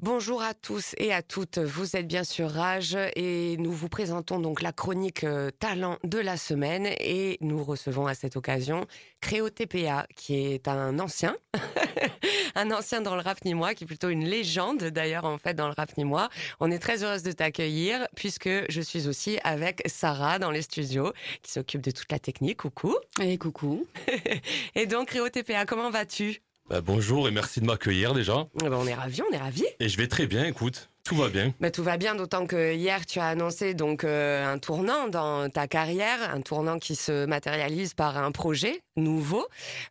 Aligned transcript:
Bonjour 0.00 0.44
à 0.44 0.54
tous 0.54 0.94
et 0.98 1.12
à 1.12 1.22
toutes, 1.22 1.58
vous 1.58 1.96
êtes 1.96 2.06
bien 2.06 2.22
sur 2.22 2.48
Rage 2.52 2.96
et 3.16 3.56
nous 3.56 3.72
vous 3.72 3.88
présentons 3.88 4.38
donc 4.38 4.62
la 4.62 4.70
chronique 4.70 5.24
euh, 5.24 5.50
talent 5.50 5.98
de 6.04 6.18
la 6.18 6.36
semaine 6.36 6.86
et 7.00 7.36
nous 7.40 7.64
recevons 7.64 8.06
à 8.06 8.14
cette 8.14 8.36
occasion 8.36 8.86
Créo 9.20 9.50
TPA 9.50 10.06
qui 10.14 10.36
est 10.36 10.68
un 10.68 11.00
ancien, 11.00 11.36
un 12.54 12.70
ancien 12.70 13.00
dans 13.00 13.16
le 13.16 13.22
rap 13.22 13.44
nîmois 13.44 13.74
qui 13.74 13.82
est 13.82 13.86
plutôt 13.88 14.08
une 14.08 14.24
légende 14.24 14.84
d'ailleurs 14.84 15.24
en 15.24 15.36
fait 15.36 15.54
dans 15.54 15.66
le 15.66 15.74
rap 15.76 15.96
nîmois. 15.96 16.28
On 16.60 16.70
est 16.70 16.78
très 16.78 17.02
heureuse 17.02 17.24
de 17.24 17.32
t'accueillir 17.32 18.06
puisque 18.14 18.50
je 18.68 18.80
suis 18.80 19.08
aussi 19.08 19.40
avec 19.42 19.82
Sarah 19.86 20.38
dans 20.38 20.52
les 20.52 20.62
studios 20.62 21.12
qui 21.42 21.50
s'occupe 21.50 21.82
de 21.82 21.90
toute 21.90 22.12
la 22.12 22.20
technique. 22.20 22.58
Coucou. 22.58 22.94
Et 23.20 23.36
coucou. 23.36 23.84
et 24.76 24.86
donc 24.86 25.08
Créo 25.08 25.28
TPA, 25.28 25.66
comment 25.66 25.90
vas-tu? 25.90 26.40
Bah, 26.68 26.80
bonjour 26.80 27.28
et 27.28 27.30
merci 27.30 27.60
de 27.60 27.66
m'accueillir 27.66 28.14
déjà. 28.14 28.46
Eh 28.62 28.68
ben, 28.68 28.76
on 28.76 28.86
est 28.86 28.94
ravis, 28.94 29.22
on 29.28 29.32
est 29.32 29.38
ravis. 29.38 29.64
Et 29.80 29.88
je 29.88 29.96
vais 29.96 30.08
très 30.08 30.26
bien, 30.26 30.44
écoute. 30.44 30.90
Tout 31.04 31.16
va 31.16 31.30
bien. 31.30 31.54
Bah, 31.58 31.70
tout 31.70 31.82
va 31.82 31.96
bien, 31.96 32.14
d'autant 32.14 32.46
que 32.46 32.74
hier 32.74 33.06
tu 33.06 33.18
as 33.18 33.28
annoncé 33.28 33.72
donc 33.72 34.04
euh, 34.04 34.44
un 34.44 34.58
tournant 34.58 35.08
dans 35.08 35.48
ta 35.48 35.66
carrière, 35.66 36.34
un 36.34 36.42
tournant 36.42 36.78
qui 36.78 36.96
se 36.96 37.24
matérialise 37.24 37.94
par 37.94 38.18
un 38.18 38.30
projet 38.30 38.82
nouveau. 38.96 39.46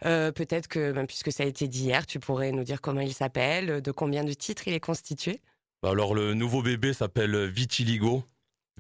Euh, 0.06 0.32
peut-être 0.32 0.68
que, 0.68 0.92
ben, 0.92 1.08
puisque 1.08 1.32
ça 1.32 1.44
a 1.44 1.48
été 1.48 1.68
dit 1.68 1.86
hier, 1.86 2.06
tu 2.06 2.20
pourrais 2.20 2.52
nous 2.52 2.64
dire 2.64 2.82
comment 2.82 3.02
il 3.02 3.14
s'appelle, 3.14 3.82
de 3.82 3.92
combien 3.92 4.24
de 4.24 4.34
titres 4.34 4.68
il 4.68 4.76
est 4.76 4.80
constitué. 4.80 5.42
Bah, 5.82 5.90
alors 5.90 6.14
le 6.14 6.36
nouveau 6.36 6.62
bébé 6.62 6.94
s'appelle 6.94 7.48
Vitiligo, 7.48 8.24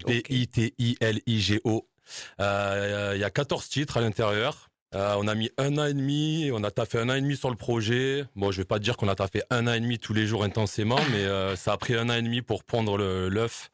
V-I-T-I-L-I-G-O. 0.06 1.88
Euh, 2.40 3.12
il 3.16 3.20
y 3.20 3.24
a 3.24 3.30
14 3.30 3.68
titres 3.68 3.98
à 3.98 4.02
l'intérieur. 4.02 4.70
Euh, 4.98 5.16
on 5.20 5.28
a 5.28 5.36
mis 5.36 5.52
un 5.60 5.78
an 5.78 5.86
et 5.86 5.94
demi, 5.94 6.50
on 6.52 6.64
a 6.64 6.72
taffé 6.72 6.98
un 6.98 7.08
an 7.10 7.14
et 7.14 7.22
demi 7.22 7.38
sur 7.38 7.52
le 7.52 7.56
projet. 7.56 8.26
Bon, 8.36 8.52
je 8.52 8.58
vais 8.58 8.66
pas 8.66 8.80
dire 8.80 8.98
qu'on 8.98 9.08
a 9.08 9.14
taffé 9.14 9.44
un 9.52 9.68
an 9.68 9.74
et 9.74 9.80
demi 9.80 10.00
tous 10.00 10.14
les 10.14 10.26
jours 10.26 10.44
intensément, 10.44 11.00
mais 11.12 11.24
euh, 11.24 11.56
ça 11.56 11.74
a 11.74 11.78
pris 11.78 11.94
un 11.94 12.10
an 12.10 12.14
et 12.14 12.22
demi 12.24 12.42
pour 12.42 12.64
pondre 12.64 12.98
l'œuf. 12.98 13.70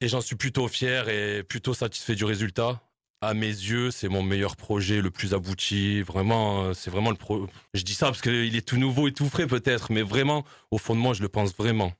Et 0.00 0.08
j'en 0.08 0.20
suis 0.20 0.34
plutôt 0.34 0.66
fier 0.66 1.08
et 1.08 1.44
plutôt 1.44 1.74
satisfait 1.74 2.16
du 2.16 2.24
résultat. 2.24 2.82
À 3.22 3.32
mes 3.32 3.46
yeux, 3.46 3.90
c'est 3.90 4.08
mon 4.08 4.22
meilleur 4.22 4.56
projet, 4.56 5.00
le 5.00 5.10
plus 5.10 5.32
abouti. 5.32 6.02
Vraiment, 6.02 6.64
euh, 6.64 6.72
c'est 6.74 6.90
vraiment 6.90 7.08
le 7.08 7.16
pro. 7.16 7.46
Je 7.72 7.82
dis 7.82 7.94
ça 7.94 8.06
parce 8.06 8.20
qu'il 8.20 8.54
est 8.54 8.66
tout 8.66 8.76
nouveau 8.76 9.08
et 9.08 9.12
tout 9.12 9.24
frais 9.24 9.46
peut-être, 9.46 9.90
mais 9.90 10.02
vraiment, 10.02 10.44
au 10.70 10.76
fond 10.76 10.94
de 10.94 11.00
moi, 11.00 11.14
je 11.14 11.22
le 11.22 11.30
pense 11.30 11.56
vraiment. 11.56 11.92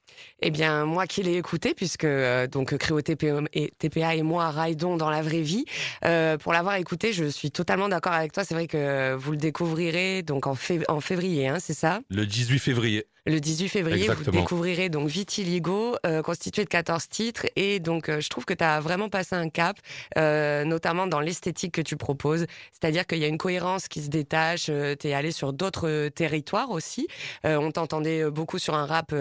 Eh 0.42 0.50
bien, 0.50 0.84
moi 0.84 1.06
qui 1.06 1.22
l'ai 1.22 1.39
écouté, 1.39 1.72
puisque 1.75 2.05
euh, 2.05 2.47
donc 2.47 2.77
Créo 2.77 3.00
TPA 3.00 3.41
et, 3.55 3.72
TPA 3.78 4.14
et 4.14 4.22
moi 4.22 4.50
raidons 4.50 4.98
dans 4.98 5.09
la 5.09 5.22
vraie 5.22 5.41
vie, 5.41 5.64
euh, 6.05 6.37
pour 6.37 6.53
l'avoir 6.53 6.75
écouté, 6.75 7.14
je 7.14 7.25
suis 7.25 7.50
totalement 7.50 7.89
d'accord 7.89 8.12
avec 8.12 8.33
toi. 8.33 8.44
C'est 8.44 8.55
vrai 8.55 8.67
que 8.67 9.14
vous 9.14 9.31
le 9.31 9.39
découvrirez 9.39 10.22
donc 10.22 10.47
en, 10.47 10.55
février, 10.55 11.48
hein, 11.48 11.59
c'est 11.61 11.75
ça? 11.75 12.00
Le 12.11 12.27
18 12.27 12.59
février. 12.59 13.06
Le 13.28 13.41
18 13.41 13.69
février, 13.69 14.08
vous 14.08 14.30
découvrirez 14.30 14.88
donc 14.88 15.08
Vitiligo, 15.08 15.96
euh, 16.06 16.22
constitué 16.22 16.62
de 16.62 16.69
14 16.69 17.08
titres. 17.08 17.46
Et 17.56 17.80
donc, 17.80 18.08
euh, 18.08 18.20
je 18.20 18.28
trouve 18.28 18.44
que 18.44 18.55
tu 18.55 18.62
as 18.62 18.78
vraiment 18.78 19.08
passé 19.08 19.34
un 19.34 19.48
cap, 19.48 19.78
euh, 20.16 20.64
notamment 20.64 21.08
dans 21.08 21.19
l'esthétique 21.19 21.72
que 21.74 21.80
tu 21.80 21.97
proposes. 21.97 22.47
C'est-à-dire 22.70 23.04
qu'il 23.04 23.19
y 23.19 23.24
a 23.24 23.27
une 23.27 23.36
cohérence 23.36 23.88
qui 23.88 24.00
se 24.00 24.10
détache. 24.10 24.66
tu 24.66 25.08
es 25.08 25.12
allé 25.12 25.32
sur 25.32 25.52
d'autres 25.52 26.08
territoires 26.08 26.70
aussi. 26.70 27.08
on 27.42 27.72
t'entendait 27.72 28.30
beaucoup 28.30 28.58
sur 28.58 28.74
un 28.74 28.86
rap 28.86 29.12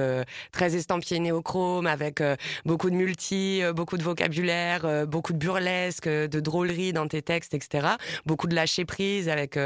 très 0.52 0.76
estampillé 0.76 1.20
néochrome, 1.20 1.88
avec 1.88 2.22
beaucoup 2.66 2.90
de 2.90 2.96
multi, 2.96 3.62
beaucoup 3.74 3.98
de 3.98 4.04
vocabulaire, 4.04 5.08
beaucoup 5.08 5.34
de 5.34 5.38
burlesque, 5.38 6.08
de 6.08 6.40
drôlerie 6.40 6.94
dans 6.94 7.08
tes 7.08 7.22
textes, 7.22 7.54
etc. 7.54 7.88
Beaucoup 8.26 8.48
de 8.48 8.56
lâcher 8.56 8.86
prise, 8.86 9.30
avec 9.30 9.58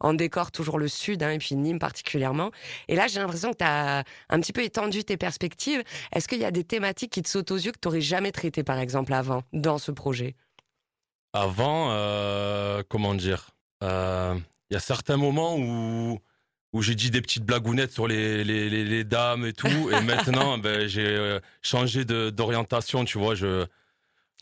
en 0.00 0.14
décor 0.14 0.50
toujours 0.50 0.78
le 0.78 0.88
sud, 0.88 1.22
hein, 1.22 1.30
et 1.30 1.38
puis 1.38 1.56
Nîmes 1.56 1.78
particulièrement. 1.78 2.50
Et 2.88 2.96
là, 2.96 3.06
j'ai 3.06 3.20
l'impression 3.20 3.52
que 3.52 3.58
tu 3.58 3.64
as 3.64 3.85
un 3.86 4.40
petit 4.40 4.52
peu 4.52 4.62
étendu 4.62 5.04
tes 5.04 5.16
perspectives. 5.16 5.82
Est-ce 6.12 6.28
qu'il 6.28 6.38
y 6.38 6.44
a 6.44 6.50
des 6.50 6.64
thématiques 6.64 7.12
qui 7.12 7.22
te 7.22 7.28
sautent 7.28 7.50
aux 7.50 7.56
yeux 7.56 7.72
que 7.72 7.78
tu 7.80 7.88
n'aurais 7.88 8.00
jamais 8.00 8.32
traitées, 8.32 8.64
par 8.64 8.78
exemple, 8.78 9.12
avant, 9.12 9.42
dans 9.52 9.78
ce 9.78 9.90
projet? 9.90 10.34
Avant, 11.32 11.88
euh, 11.90 12.82
comment 12.88 13.14
dire? 13.14 13.50
Euh, 13.82 14.34
Il 14.70 14.74
y 14.74 14.76
a 14.76 14.80
certains 14.80 15.16
moments 15.16 15.56
où 15.56 16.18
où 16.72 16.82
j'ai 16.82 16.94
dit 16.94 17.10
des 17.10 17.22
petites 17.22 17.44
blagounettes 17.44 17.92
sur 17.92 18.06
les, 18.06 18.44
les, 18.44 19.04
dames 19.04 19.46
et 19.46 19.54
tout. 19.54 19.90
Et 19.90 20.00
maintenant, 20.04 20.58
ben, 20.58 20.86
j'ai 20.86 21.06
euh, 21.06 21.40
changé 21.62 22.04
d'orientation, 22.04 23.06
tu 23.06 23.18
vois. 23.18 23.34
Je, 23.34 23.64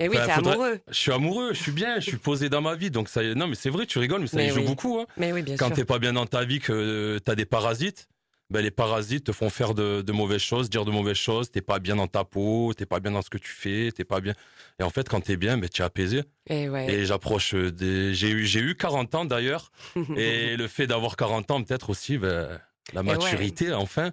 et 0.00 0.08
oui, 0.08 0.16
t'es 0.16 0.32
amoureux. 0.32 0.80
Je 0.88 0.94
suis 0.94 1.12
amoureux, 1.12 1.54
je 1.54 1.62
suis 1.62 1.72
bien, 1.72 2.00
je 2.00 2.08
suis 2.08 2.16
posé 2.16 2.48
dans 2.48 2.60
ma 2.60 2.74
vie. 2.74 2.90
Donc 2.90 3.08
ça, 3.08 3.22
non, 3.34 3.46
mais 3.46 3.54
c'est 3.54 3.70
vrai, 3.70 3.86
tu 3.86 3.98
rigoles, 3.98 4.20
mais 4.20 4.26
ça 4.26 4.42
y 4.42 4.50
joue 4.50 4.64
beaucoup. 4.64 4.98
Hein. 4.98 5.06
Mais 5.16 5.32
oui, 5.32 5.42
bien 5.42 5.56
Quand 5.56 5.70
t'es 5.70 5.84
pas 5.84 5.98
bien 5.98 6.12
dans 6.12 6.26
ta 6.26 6.44
vie, 6.44 6.58
que 6.58 7.18
t'as 7.24 7.36
des 7.36 7.44
parasites, 7.44 8.08
ben, 8.50 8.60
les 8.60 8.70
parasites 8.70 9.24
te 9.24 9.32
font 9.32 9.50
faire 9.50 9.74
de, 9.74 10.12
mauvaises 10.12 10.40
choses, 10.40 10.70
dire 10.70 10.84
de 10.84 10.90
mauvaises 10.90 11.16
choses, 11.16 11.50
t'es 11.50 11.62
pas 11.62 11.78
bien 11.78 11.96
dans 11.96 12.06
ta 12.06 12.24
peau, 12.24 12.72
t'es 12.74 12.86
pas 12.86 13.00
bien 13.00 13.10
dans 13.10 13.22
ce 13.22 13.30
que 13.30 13.38
tu 13.38 13.50
fais, 13.50 13.90
t'es 13.92 14.04
pas 14.04 14.20
bien. 14.20 14.34
Et 14.78 14.82
en 14.82 14.90
fait, 14.90 15.08
quand 15.08 15.20
t'es 15.20 15.36
bien, 15.36 15.58
ben, 15.58 15.68
tu 15.68 15.82
es 15.82 15.84
apaisé. 15.84 16.22
Et, 16.48 16.68
ouais. 16.68 16.90
et 16.90 17.04
j'approche 17.06 17.54
des. 17.54 18.14
J'ai 18.14 18.30
eu, 18.30 18.44
j'ai 18.46 18.60
eu 18.60 18.74
40 18.76 19.14
ans 19.14 19.24
d'ailleurs. 19.24 19.72
et 20.16 20.56
le 20.56 20.68
fait 20.68 20.86
d'avoir 20.86 21.16
40 21.16 21.50
ans, 21.50 21.62
peut-être 21.62 21.90
aussi, 21.90 22.18
ben, 22.18 22.60
la 22.92 23.02
maturité, 23.02 23.72
enfin. 23.72 24.10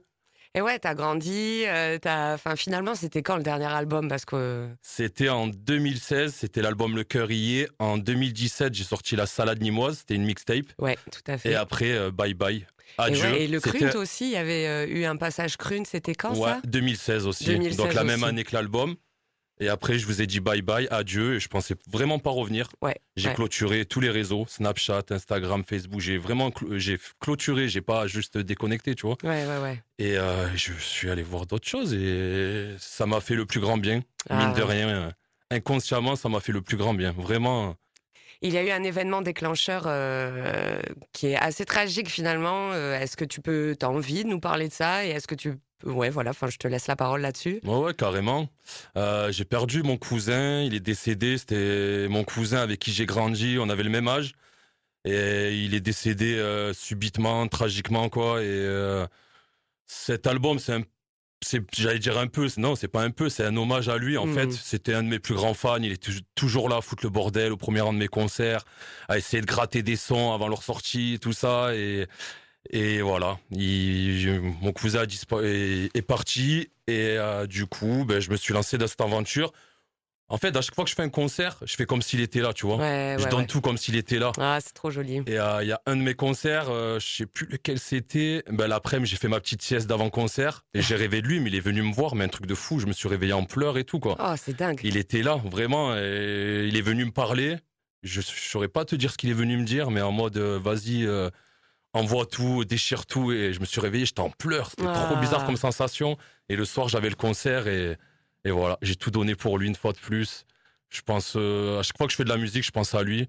Et 0.54 0.60
ouais, 0.60 0.78
t'as 0.80 0.96
grandi, 0.96 1.64
euh, 1.66 1.98
enfin, 2.06 2.58
finalement, 2.58 2.94
c'était 2.94 3.24
quand 3.24 3.38
le 3.38 3.44
dernier 3.44 3.68
album? 3.68 4.10
Parce 4.10 4.26
que 4.26 4.68
c'était 4.82 5.30
en 5.30 5.48
2016, 5.48 6.34
c'était 6.34 6.62
l'album 6.62 6.94
Le 6.94 7.06
Cœur 7.06 7.32
y 7.32 7.60
est. 7.60 7.70
En 7.80 7.98
2017, 7.98 8.74
j'ai 8.74 8.84
sorti 8.84 9.16
La 9.16 9.28
Salade 9.28 9.62
Nimoise, 9.62 10.00
c'était 10.00 10.16
une 10.16 10.26
mixtape. 10.26 10.66
Ouais, 10.78 10.98
tout 11.10 11.32
à 11.32 11.38
fait. 11.38 11.52
Et 11.52 11.56
après, 11.56 11.92
euh, 11.92 12.12
Bye 12.12 12.34
Bye. 12.34 12.68
Adieu. 12.98 13.26
Et, 13.36 13.48
le 13.48 13.60
Crunt 13.60 13.96
aussi, 13.96 14.26
il 14.26 14.32
y 14.32 14.38
avait 14.38 14.68
euh, 14.68 14.88
eu 14.88 15.06
un 15.06 15.16
passage 15.16 15.58
Crunt, 15.58 15.84
c'était 15.86 16.16
quand 16.16 16.36
ouais, 16.36 16.50
ça? 16.50 16.62
2016 16.66 17.28
aussi. 17.28 17.58
Donc 17.76 17.94
la 17.94 18.04
même 18.04 18.24
année 18.24 18.44
que 18.44 18.56
l'album. 18.56 18.96
Et 19.60 19.70
après, 19.70 20.00
je 20.00 20.08
vous 20.08 20.24
ai 20.24 20.28
dit 20.28 20.40
bye 20.40 20.64
bye, 20.64 20.88
adieu. 20.90 21.36
Et 21.36 21.40
je 21.40 21.48
pensais 21.48 21.76
vraiment 21.88 22.18
pas 22.18 22.32
revenir. 22.32 22.68
Ouais, 22.82 22.96
j'ai 23.16 23.32
clôturé 23.34 23.86
tous 23.86 24.00
les 24.00 24.10
réseaux, 24.10 24.46
Snapchat, 24.48 25.04
Instagram, 25.12 25.64
Facebook. 25.64 26.00
J'ai 26.00 26.18
vraiment 26.18 26.52
j'ai 26.72 26.98
clôturé. 27.20 27.70
J'ai 27.70 27.82
pas 27.82 28.08
juste 28.08 28.40
déconnecté, 28.40 28.96
tu 28.96 29.06
vois. 29.06 29.18
Ouais, 29.24 29.46
ouais, 29.46 29.62
ouais. 29.62 29.84
Et 30.00 30.18
euh, 30.18 30.48
je 30.56 30.74
suis 30.74 31.12
allé 31.12 31.22
voir 31.22 31.46
d'autres 31.46 31.68
choses 31.68 31.94
et 31.94 32.76
ça 32.80 33.06
m'a 33.06 33.22
fait 33.22 33.36
le 33.36 33.46
plus 33.46 33.60
grand 33.60 33.78
bien. 33.78 34.02
Ah 34.30 34.46
Mine 34.46 34.56
de 34.56 34.64
rien, 34.64 35.14
inconsciemment, 35.52 36.16
ça 36.16 36.28
m'a 36.28 36.40
fait 36.40 36.54
le 36.54 36.62
plus 36.62 36.78
grand 36.78 36.96
bien. 36.96 37.12
Vraiment. 37.12 37.76
Il 38.44 38.54
y 38.54 38.58
a 38.58 38.64
eu 38.64 38.72
un 38.72 38.84
événement 38.84 39.22
déclencheur 39.22 39.84
euh, 39.86 40.82
qui 41.14 41.28
est 41.28 41.36
assez 41.36 41.64
tragique 41.64 42.10
finalement. 42.10 42.72
Euh, 42.74 43.00
est-ce 43.00 43.16
que 43.16 43.26
tu 43.26 43.40
peux, 43.40 43.76
as 43.80 43.90
envie 43.90 44.24
de 44.24 44.30
nous 44.30 44.40
parler 44.40 44.68
de 44.68 44.74
ça? 44.74 45.06
Et 45.06 45.10
est-ce 45.10 45.28
que 45.28 45.36
tu 45.36 45.54
Ouais, 45.84 46.12
voilà, 46.12 46.30
enfin, 46.30 46.48
je 46.48 46.58
te 46.58 46.68
laisse 46.68 46.86
la 46.86 46.96
parole 46.96 47.22
là-dessus. 47.22 47.60
Ouais, 47.64 47.78
ouais, 47.78 47.94
carrément. 47.96 48.50
Euh, 48.98 49.32
j'ai 49.32 49.46
perdu 49.46 49.82
mon 49.82 49.98
cousin, 49.98 50.62
il 50.62 50.76
est 50.76 50.80
décédé, 50.80 51.40
c'était 51.40 52.08
mon 52.08 52.24
cousin 52.24 52.60
avec 52.60 52.80
qui 52.80 52.92
j'ai 52.92 53.08
grandi, 53.08 53.58
on 53.60 53.68
avait 53.68 53.82
le 53.82 53.90
même 53.90 54.08
âge. 54.08 54.34
Et 55.06 55.56
il 55.56 55.74
est 55.74 55.80
décédé 55.80 56.40
subitement, 56.76 57.48
tragiquement, 57.48 58.10
quoi. 58.10 58.44
Et 58.44 59.06
cet 59.88 60.28
album, 60.28 60.60
c'est 60.60 60.74
un 60.74 60.84
j'allais 61.74 62.00
dire 62.00 62.18
un 62.18 62.28
peu, 62.28 62.48
non, 62.58 62.76
c'est 62.76 62.88
pas 62.88 63.02
un 63.02 63.12
peu, 63.12 63.30
c'est 63.30 63.44
un 63.44 63.56
hommage 63.58 63.90
à 63.90 63.98
lui. 63.98 64.18
En 64.18 64.28
hmm. 64.28 64.34
fait, 64.34 64.52
c'était 64.52 64.94
un 64.94 65.04
de 65.04 65.08
mes 65.08 65.20
plus 65.20 65.34
grands 65.34 65.54
fans. 65.54 65.78
Il 65.82 65.92
est 65.92 66.12
toujours 66.36 66.70
là 66.70 66.78
à 66.78 66.82
foutre 66.82 67.04
le 67.04 67.10
bordel 67.10 67.52
au 67.52 67.58
premier 67.58 67.82
rang 67.82 67.94
de 67.94 67.98
mes 67.98 68.08
concerts, 68.08 68.64
à 69.08 69.18
essayer 69.18 69.42
de 69.42 69.48
gratter 69.48 69.84
des 69.84 69.96
sons 69.96 70.34
avant 70.34 70.48
leur 70.48 70.64
sortie, 70.64 71.18
tout 71.22 71.34
ça. 71.34 71.76
Et, 71.76 72.08
et 72.70 73.02
voilà, 73.02 73.40
mon 73.52 74.72
cousin 74.72 75.04
est, 75.04 76.02
parti. 76.08 76.70
Et 76.88 77.18
euh, 77.18 77.48
du 77.48 77.66
coup, 77.66 78.06
ben, 78.06 78.20
je 78.20 78.30
me 78.30 78.38
suis 78.38 78.54
lancé 78.54 78.78
dans 78.78 78.88
cette 78.88 79.02
aventure. 79.02 79.52
En 80.32 80.38
fait, 80.38 80.56
à 80.56 80.62
chaque 80.62 80.76
fois 80.76 80.86
que 80.86 80.90
je 80.90 80.96
fais 80.96 81.04
un 81.04 81.10
concert, 81.10 81.58
je 81.66 81.76
fais 81.76 81.86
comme 81.86 82.02
s'il 82.02 82.22
était 82.22 82.40
là, 82.40 82.54
tu 82.54 82.66
vois. 82.66 82.78
je 82.78 83.28
donne 83.28 83.48
tout 83.48 83.60
comme 83.60 83.78
s'il 83.78 83.98
était 83.98 84.18
là. 84.18 84.32
Ah, 84.40 84.60
c'est 84.62 84.74
trop 84.74 84.90
joli. 84.90 85.18
Et 85.28 85.38
euh, 85.38 85.62
il 85.62 85.68
y 85.68 85.74
a 85.74 85.82
un 85.86 85.98
de 85.98 86.02
mes 86.02 86.14
concerts, 86.14 86.70
euh, 86.70 87.00
je 87.00 87.06
sais 87.06 87.26
plus 87.26 87.48
lequel 87.48 87.80
c'était. 87.80 88.42
Ben, 88.50 88.68
l'après-midi, 88.68 89.12
j'ai 89.12 89.18
fait 89.18 89.28
ma 89.28 89.42
petite 89.42 89.62
sieste 89.62 89.88
d'avant-concert 89.88 90.64
et 90.74 90.82
j'ai 90.82 90.96
rêvé 90.96 91.22
de 91.22 91.28
lui, 91.28 91.42
mais 91.42 91.50
il 91.50 91.56
est 91.56 91.60
venu 91.60 91.82
me 91.82 91.94
voir, 91.94 92.16
mais 92.16 92.24
un 92.24 92.30
truc 92.30 92.46
de 92.46 92.56
fou. 92.56 92.80
Je 92.80 92.86
me 92.86 92.94
suis 92.94 93.10
réveillé 93.10 93.34
en 93.34 93.44
pleurs 93.44 93.78
et 93.78 93.84
tout, 93.84 94.00
quoi. 94.00 94.16
Oh, 94.20 94.34
c'est 94.38 94.56
dingue. 94.56 94.80
Il 94.86 94.96
était 94.96 95.22
là, 95.22 95.36
vraiment. 95.52 95.98
Et 95.98 96.66
il 96.66 96.78
est 96.78 96.82
venu 96.82 97.04
me 97.04 97.12
parler. 97.12 97.58
Je 98.02 98.20
ne 98.20 98.24
saurais 98.24 98.70
pas 98.70 98.86
te 98.86 98.96
dire 98.96 99.12
ce 99.12 99.18
qu'il 99.18 99.30
est 99.32 99.34
venu 99.34 99.58
me 99.58 99.66
dire, 99.66 99.92
mais 99.92 100.02
en 100.02 100.14
mode, 100.14 100.38
euh, 100.38 100.58
vas-y, 100.58 101.10
envoie 101.92 102.26
tout, 102.26 102.64
déchire 102.64 103.06
tout. 103.06 103.34
Et 103.34 103.52
je 103.52 103.60
me 103.60 103.66
suis 103.66 103.82
réveillé, 103.82 104.06
j'étais 104.06 104.22
en 104.22 104.30
pleurs. 104.30 104.70
C'était 104.70 104.94
trop 104.94 105.18
bizarre 105.18 105.46
comme 105.46 105.58
sensation. 105.58 106.18
Et 106.48 106.56
le 106.56 106.64
soir, 106.64 106.88
j'avais 106.88 107.10
le 107.10 107.16
concert 107.16 107.68
et 107.68 107.98
et 108.46 108.52
voilà, 108.52 108.78
j'ai 108.82 108.96
tout 108.96 109.12
donné 109.12 109.36
pour 109.36 109.58
lui 109.58 109.68
une 109.68 109.76
fois 109.76 109.94
de 109.94 109.98
plus. 109.98 110.46
Je 110.90 111.02
pense, 111.02 111.36
euh, 111.38 111.80
à 111.80 111.84
chaque 111.84 111.98
fois 111.98 112.08
que 112.08 112.12
je 112.12 112.18
fais 112.18 112.24
de 112.24 112.30
la 112.30 112.38
musique, 112.38 112.64
je 112.64 112.72
pense 112.72 112.94
à 112.96 113.04
lui. 113.04 113.28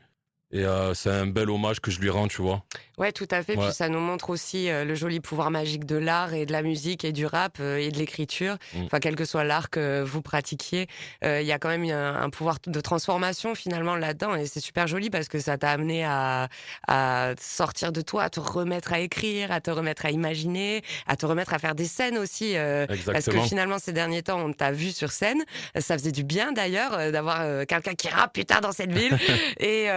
Et 0.54 0.66
euh, 0.66 0.92
c'est 0.92 1.10
un 1.10 1.26
bel 1.26 1.48
hommage 1.48 1.80
que 1.80 1.90
je 1.90 1.98
lui 1.98 2.10
rends, 2.10 2.28
tu 2.28 2.42
vois. 2.42 2.62
Ouais, 2.98 3.10
tout 3.10 3.26
à 3.30 3.42
fait. 3.42 3.56
Puis 3.56 3.72
ça 3.72 3.88
nous 3.88 4.00
montre 4.00 4.28
aussi 4.28 4.68
euh, 4.68 4.84
le 4.84 4.94
joli 4.94 5.18
pouvoir 5.18 5.50
magique 5.50 5.86
de 5.86 5.96
l'art 5.96 6.34
et 6.34 6.44
de 6.44 6.52
la 6.52 6.62
musique 6.62 7.06
et 7.06 7.12
du 7.12 7.24
rap 7.24 7.56
euh, 7.58 7.78
et 7.78 7.90
de 7.90 7.98
l'écriture. 7.98 8.58
Mm. 8.74 8.84
Enfin, 8.84 9.00
quel 9.00 9.16
que 9.16 9.24
soit 9.24 9.44
l'art 9.44 9.70
que 9.70 10.02
vous 10.02 10.20
pratiquiez, 10.20 10.88
il 11.22 11.42
y 11.42 11.52
a 11.52 11.58
quand 11.58 11.70
même 11.70 11.88
un, 11.90 12.28
pouvoir 12.28 12.58
de 12.66 12.80
transformation 12.80 13.54
finalement 13.54 13.96
là-dedans. 13.96 14.34
Et 14.34 14.46
c'est 14.46 14.60
super 14.60 14.86
joli 14.86 15.08
parce 15.08 15.28
que 15.28 15.38
ça 15.38 15.56
t'a 15.56 15.70
amené 15.70 16.04
à, 16.04 16.48
à, 16.86 17.32
sortir 17.40 17.90
de 17.92 18.02
toi, 18.02 18.24
à 18.24 18.30
te 18.30 18.40
remettre 18.40 18.92
à 18.92 19.00
écrire, 19.00 19.52
à 19.52 19.60
te 19.60 19.70
remettre 19.70 20.04
à 20.04 20.10
imaginer, 20.10 20.82
à 21.06 21.16
te 21.16 21.24
remettre 21.24 21.54
à 21.54 21.58
faire 21.58 21.74
des 21.74 21.86
scènes 21.86 22.18
aussi. 22.18 22.56
parce 23.06 23.26
que 23.26 23.40
finalement, 23.40 23.78
ces 23.78 23.92
derniers 23.92 24.22
temps, 24.22 24.38
on 24.44 24.52
t'a 24.52 24.70
vu 24.70 24.90
sur 24.90 25.12
scène. 25.12 25.42
Ça 25.78 25.96
faisait 25.96 26.12
du 26.12 26.24
bien 26.24 26.52
d'ailleurs 26.52 27.10
d'avoir 27.10 27.66
quelqu'un 27.66 27.94
qui 27.94 28.08
rappe 28.08 28.34
putain 28.34 28.60
dans 28.60 28.72
cette 28.72 28.92
ville. 28.92 29.16
et 29.58 29.88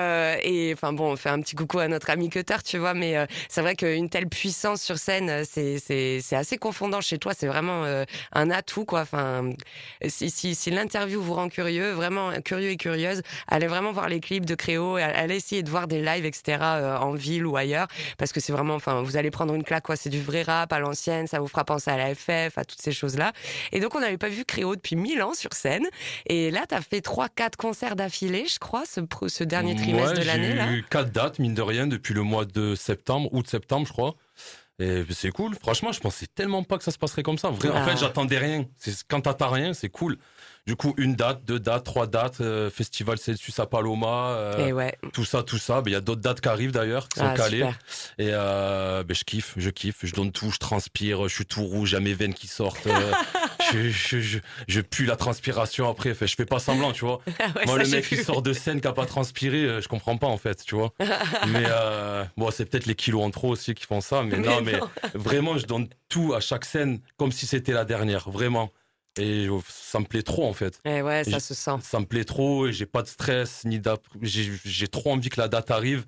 et 0.45 0.73
enfin 0.73 0.93
bon, 0.93 1.11
on 1.11 1.15
fait 1.15 1.29
un 1.29 1.41
petit 1.41 1.55
coucou 1.55 1.79
à 1.79 1.87
notre 1.87 2.11
ami 2.11 2.29
Cutter, 2.29 2.57
tu 2.63 2.77
vois, 2.77 2.93
mais 2.93 3.17
euh, 3.17 3.25
c'est 3.49 3.61
vrai 3.61 3.75
qu'une 3.75 4.09
telle 4.09 4.27
puissance 4.27 4.81
sur 4.81 4.97
scène, 4.97 5.29
euh, 5.29 5.43
c'est 5.43 5.79
c'est 5.79 6.35
assez 6.35 6.57
confondant 6.57 7.01
chez 7.01 7.17
toi. 7.17 7.33
C'est 7.35 7.47
vraiment 7.47 7.83
euh, 7.83 8.05
un 8.31 8.51
atout, 8.51 8.85
quoi. 8.85 9.01
Enfin, 9.01 9.49
si 10.07 10.29
si, 10.29 10.53
si 10.53 10.69
l'interview 10.69 11.21
vous 11.21 11.33
rend 11.33 11.49
curieux, 11.49 11.91
vraiment 11.91 12.31
curieux 12.43 12.69
et 12.69 12.77
curieuse, 12.77 13.23
allez 13.47 13.65
vraiment 13.65 13.91
voir 13.91 14.07
les 14.07 14.19
clips 14.19 14.45
de 14.45 14.53
Créo, 14.53 14.95
allez 14.97 15.35
essayer 15.35 15.63
de 15.63 15.69
voir 15.69 15.87
des 15.87 16.01
lives, 16.01 16.25
etc. 16.25 16.57
en 17.01 17.13
ville 17.13 17.45
ou 17.47 17.57
ailleurs, 17.57 17.87
parce 18.17 18.31
que 18.31 18.39
c'est 18.39 18.53
vraiment, 18.53 18.75
enfin, 18.75 19.01
vous 19.01 19.17
allez 19.17 19.31
prendre 19.31 19.53
une 19.55 19.63
claque, 19.63 19.83
quoi. 19.83 19.95
C'est 19.95 20.09
du 20.09 20.21
vrai 20.21 20.43
rap 20.43 20.71
à 20.71 20.79
l'ancienne, 20.79 21.25
ça 21.25 21.39
vous 21.39 21.47
fera 21.47 21.65
penser 21.65 21.89
à 21.89 21.97
la 21.97 22.13
FF, 22.13 22.57
à 22.57 22.65
toutes 22.65 22.81
ces 22.81 22.91
choses-là. 22.91 23.33
Et 23.71 23.79
donc 23.79 23.95
on 23.95 23.99
n'avait 23.99 24.17
pas 24.17 24.29
vu 24.29 24.45
Créo 24.45 24.75
depuis 24.75 24.95
mille 24.95 25.23
ans 25.23 25.33
sur 25.33 25.53
scène, 25.53 25.87
et 26.27 26.51
là, 26.51 26.65
tu 26.69 26.75
as 26.75 26.81
fait 26.81 27.01
trois, 27.01 27.29
quatre 27.29 27.57
concerts 27.57 27.95
d'affilée, 27.95 28.45
je 28.47 28.59
crois, 28.59 28.83
ce, 28.85 29.01
ce 29.27 29.43
dernier 29.43 29.75
trimestre 29.75 30.13
de 30.13 30.23
l'année. 30.23 30.34
J'ai 30.43 30.73
eu 30.75 30.85
quatre 30.89 31.11
dates, 31.11 31.39
mine 31.39 31.53
de 31.53 31.61
rien, 31.61 31.87
depuis 31.87 32.13
le 32.13 32.21
mois 32.21 32.45
de 32.45 32.75
septembre, 32.75 33.29
août-septembre, 33.33 33.87
je 33.87 33.93
crois. 33.93 34.15
Et 34.77 35.03
c'est 35.11 35.31
cool. 35.31 35.55
Franchement, 35.55 35.93
je 35.93 36.01
pensais 36.01 36.27
tellement 36.27 36.63
pas 36.63 36.77
que 36.77 36.83
ça 36.83 36.91
se 36.91 36.97
passerait 36.97 37.23
comme 37.23 37.37
ça. 37.37 37.47
En 37.47 37.55
fait, 37.55 37.69
ah. 37.73 37.95
j'attendais 37.95 38.37
rien. 38.37 38.65
Quand 39.07 39.21
t'attends 39.21 39.49
rien, 39.49 39.73
c'est 39.73 39.87
cool. 39.89 40.17
Du 40.67 40.75
coup, 40.75 40.95
une 40.97 41.15
date, 41.15 41.45
deux 41.45 41.59
dates, 41.59 41.85
trois 41.85 42.07
dates, 42.07 42.41
euh, 42.41 42.71
Festival 42.71 43.19
Celsius 43.19 43.59
à 43.59 43.67
Paloma, 43.67 44.31
euh, 44.31 44.71
ouais. 44.71 44.97
tout 45.13 45.23
ça, 45.23 45.43
tout 45.43 45.59
ça. 45.59 45.83
Il 45.85 45.91
y 45.91 45.95
a 45.95 46.01
d'autres 46.01 46.21
dates 46.21 46.41
qui 46.41 46.49
arrivent 46.49 46.71
d'ailleurs, 46.71 47.07
qui 47.07 47.19
sont 47.19 47.27
ah, 47.27 47.35
calées. 47.35 47.69
Et 48.17 48.29
euh, 48.31 49.03
ben, 49.03 49.15
je 49.15 49.23
kiffe, 49.23 49.53
je 49.57 49.69
kiffe, 49.69 49.99
je 50.03 50.13
donne 50.15 50.31
tout, 50.31 50.49
je 50.49 50.57
transpire, 50.57 51.27
je 51.27 51.35
suis 51.35 51.45
tout 51.45 51.63
rouge, 51.63 51.89
j'ai 51.89 51.99
mes 51.99 52.15
veines 52.15 52.33
qui 52.33 52.47
sortent. 52.47 52.87
Euh, 53.73 53.89
je, 53.89 53.89
je, 53.89 54.19
je, 54.19 54.39
je, 54.67 54.81
pue 54.81 55.05
la 55.05 55.15
transpiration 55.15 55.89
après. 55.89 56.13
Fait, 56.13 56.27
je 56.27 56.35
fais 56.35 56.45
pas 56.45 56.59
semblant, 56.59 56.91
tu 56.91 57.05
vois. 57.05 57.21
Ah 57.39 57.65
Moi, 57.65 57.77
le 57.79 57.87
mec 57.87 58.07
qui 58.07 58.17
sort 58.17 58.41
de 58.41 58.53
scène 58.53 58.81
qui 58.81 58.87
a 58.87 58.93
pas 58.93 59.05
transpiré, 59.05 59.81
je 59.81 59.87
comprends 59.87 60.17
pas 60.17 60.27
en 60.27 60.37
fait, 60.37 60.63
tu 60.63 60.75
vois. 60.75 60.93
mais 61.47 61.63
bon, 62.37 62.51
c'est 62.51 62.65
peut-être 62.65 62.85
les 62.85 62.95
kilos 62.95 63.23
en 63.23 63.31
trop 63.31 63.49
aussi 63.49 63.73
qui 63.73 63.85
font 63.85 64.01
ça. 64.01 64.23
Mais, 64.23 64.37
non, 64.37 64.61
mais 64.61 64.79
vraiment, 65.13 65.57
je 65.57 65.65
donne 65.65 65.87
tout 66.09 66.33
à 66.33 66.39
chaque 66.39 66.65
scène 66.65 66.99
comme 67.17 67.31
si 67.31 67.45
c'était 67.45 67.73
la 67.73 67.85
dernière, 67.85 68.29
vraiment. 68.29 68.71
Et 69.17 69.47
ça 69.67 69.99
me 69.99 70.05
plaît 70.05 70.23
trop 70.23 70.45
en 70.45 70.53
fait. 70.53 70.81
Et 70.83 70.97
eh 70.97 71.01
ouais, 71.01 71.23
ça 71.23 71.39
se 71.39 71.53
sent. 71.53 71.77
Ça 71.81 71.99
me 71.99 72.05
plaît 72.05 72.25
trop 72.25 72.67
et 72.67 72.73
j'ai 72.73 72.85
pas 72.85 73.01
de 73.01 73.07
stress 73.07 73.63
ni 73.65 73.81
j'ai 74.21 74.87
trop 74.87 75.13
envie 75.13 75.29
que 75.29 75.39
la 75.39 75.47
date 75.47 75.71
arrive 75.71 76.05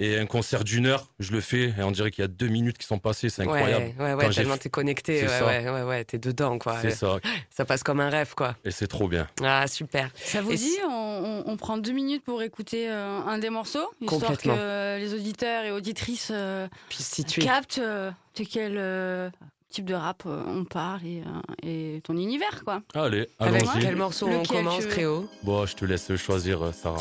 et 0.00 0.18
un 0.18 0.24
concert 0.24 0.64
d'une 0.64 0.86
heure, 0.86 1.10
je 1.18 1.32
le 1.32 1.42
fais 1.42 1.74
et 1.76 1.82
on 1.82 1.90
dirait 1.90 2.10
qu'il 2.10 2.22
y 2.22 2.24
a 2.24 2.28
deux 2.28 2.48
minutes 2.48 2.78
qui 2.78 2.86
sont 2.86 2.98
passées, 2.98 3.28
c'est 3.28 3.42
incroyable. 3.42 3.92
Ouais, 3.98 4.14
ouais, 4.14 4.14
ouais 4.14 4.30
tellement 4.30 4.56
t'es 4.56 4.70
connecté, 4.70 5.26
ouais, 5.26 5.42
ouais, 5.42 5.70
ouais, 5.70 5.82
ouais, 5.82 6.04
t'es 6.04 6.18
dedans 6.18 6.58
quoi. 6.58 6.78
C'est 6.80 6.90
ça. 6.90 7.18
Ça 7.50 7.66
passe 7.66 7.82
comme 7.82 8.00
un 8.00 8.08
rêve 8.08 8.34
quoi. 8.34 8.56
Et 8.64 8.70
c'est 8.70 8.86
trop 8.86 9.08
bien. 9.08 9.28
Ah 9.42 9.66
super. 9.66 10.10
Ça 10.14 10.40
vous 10.40 10.54
dit, 10.54 10.78
on, 10.88 11.42
on, 11.46 11.56
prend 11.58 11.76
deux 11.76 11.92
minutes 11.92 12.24
pour 12.24 12.42
écouter 12.42 12.90
euh, 12.90 13.20
un 13.20 13.38
des 13.38 13.50
morceaux, 13.50 13.90
histoire 14.00 14.38
que 14.38 14.98
les 14.98 15.12
auditeurs 15.12 15.64
et 15.64 15.70
auditrices 15.70 16.30
euh, 16.32 16.66
captent 17.40 17.78
euh, 17.78 18.10
de 18.36 18.44
quel 18.44 18.78
type 19.70 19.84
de 19.84 19.94
rap 19.94 20.24
euh, 20.26 20.42
on 20.46 20.64
parle 20.64 21.06
et, 21.06 21.22
euh, 21.22 21.96
et 21.96 22.00
ton 22.02 22.14
univers, 22.14 22.62
quoi. 22.64 22.82
Allez, 22.94 23.28
Avec 23.38 23.64
quel 23.80 23.96
morceau 23.96 24.26
on 24.28 24.42
commence, 24.42 24.84
Créo 24.86 25.28
Bon, 25.42 25.64
je 25.64 25.76
te 25.76 25.84
laisse 25.84 26.14
choisir, 26.16 26.62
euh, 26.62 26.72
Sarah. 26.72 26.98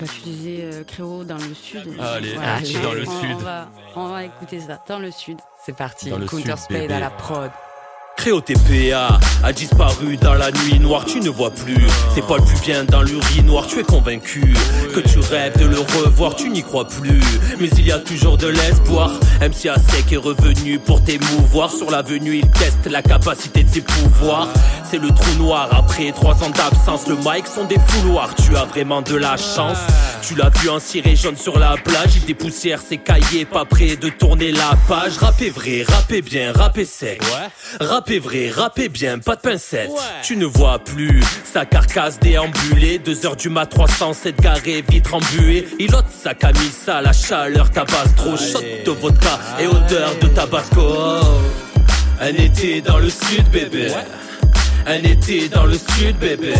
Bah, 0.00 0.06
tu 0.12 0.20
disais 0.22 0.84
Créo 0.88 1.22
dans 1.22 1.36
le 1.36 1.54
sud. 1.54 1.86
Allez, 2.00 2.34
Allez 2.36 2.82
dans 2.82 2.92
le 2.92 3.04
sud. 3.04 3.36
On 3.94 4.08
va, 4.08 4.24
écouter 4.24 4.58
ça, 4.60 4.82
dans 4.88 4.98
le 4.98 5.12
sud. 5.12 5.38
C'est 5.64 5.76
parti, 5.76 6.10
Counter 6.10 6.56
Spade 6.56 6.90
à 6.90 6.98
la 6.98 7.10
prod. 7.10 7.50
Créo 8.24 8.40
TPA 8.40 9.18
a 9.42 9.52
disparu 9.52 10.16
dans 10.16 10.32
la 10.32 10.50
nuit 10.50 10.80
noire, 10.80 11.04
tu 11.04 11.20
ne 11.20 11.28
vois 11.28 11.50
plus. 11.50 11.86
C'est 12.14 12.26
pas 12.26 12.38
le 12.38 12.42
plus 12.42 12.58
bien 12.62 12.82
dans 12.82 13.02
l'urinoir, 13.02 13.66
tu 13.66 13.80
es 13.80 13.82
convaincu 13.82 14.54
que 14.94 15.00
tu 15.00 15.18
rêves 15.18 15.58
de 15.58 15.66
le 15.66 15.80
revoir, 15.80 16.34
tu 16.34 16.48
n'y 16.48 16.62
crois 16.62 16.88
plus. 16.88 17.20
Mais 17.60 17.68
il 17.76 17.86
y 17.86 17.92
a 17.92 17.98
toujours 17.98 18.38
de 18.38 18.46
l'espoir. 18.46 19.10
MC 19.42 19.68
Sec 19.90 20.10
est 20.10 20.16
revenu 20.16 20.78
pour 20.78 21.04
t'émouvoir. 21.04 21.70
Sur 21.70 21.90
l'avenue, 21.90 22.36
il 22.38 22.48
teste 22.48 22.86
la 22.90 23.02
capacité 23.02 23.62
de 23.62 23.68
ses 23.68 23.82
pouvoirs. 23.82 24.48
C'est 24.90 24.96
le 24.96 25.08
trou 25.08 25.34
noir 25.36 25.68
après 25.72 26.10
trois 26.12 26.42
ans 26.42 26.50
d'absence. 26.50 27.06
Le 27.06 27.16
mic 27.16 27.46
sont 27.46 27.64
des 27.64 27.78
fouloirs, 27.88 28.34
tu 28.36 28.56
as 28.56 28.64
vraiment 28.64 29.02
de 29.02 29.16
la 29.16 29.36
chance. 29.36 29.76
Tu 30.26 30.34
l'as 30.36 30.48
vu 30.48 30.70
en 30.70 30.80
ciré 30.80 31.16
jaune 31.16 31.36
sur 31.36 31.58
la 31.58 31.74
plage, 31.76 32.16
il 32.16 32.24
dépoussière 32.24 32.80
ses 32.80 32.96
cahiers, 32.96 33.44
pas 33.44 33.66
prêt 33.66 33.96
de 33.96 34.08
tourner 34.08 34.52
la 34.52 34.72
page. 34.88 35.18
Rappez 35.18 35.50
vrai, 35.50 35.84
rappez 35.86 36.22
bien, 36.22 36.50
rappez 36.52 36.86
sec. 36.86 37.20
Rappez 37.78 38.20
vrai, 38.20 38.48
rappez 38.48 38.88
bien, 38.88 39.18
pas 39.18 39.36
de 39.36 39.42
pincette. 39.42 39.90
Tu 40.22 40.38
ne 40.38 40.46
vois 40.46 40.78
plus 40.78 41.22
sa 41.44 41.66
carcasse 41.66 42.18
déambulée. 42.20 42.98
Deux 42.98 43.26
heures 43.26 43.36
du 43.36 43.50
mat, 43.50 43.66
307 43.66 44.40
garé, 44.40 44.82
vitre 44.88 45.12
embuée. 45.14 45.68
Il 45.78 45.94
ôte 45.94 46.06
sa 46.10 46.32
camisa, 46.32 47.02
la 47.02 47.12
chaleur 47.12 47.70
tabasse 47.70 48.14
trop. 48.16 48.36
Shot 48.36 48.60
de 48.86 48.90
vodka 48.92 49.38
et 49.60 49.66
odeur 49.66 50.16
de 50.22 50.28
tabasco. 50.28 50.96
Un 52.20 52.34
été 52.34 52.80
dans 52.80 52.98
le 52.98 53.10
sud, 53.10 53.46
bébé. 53.50 53.88
Un 54.86 55.02
été 55.02 55.50
dans 55.50 55.66
le 55.66 55.74
sud, 55.74 56.16
bébé. 56.18 56.54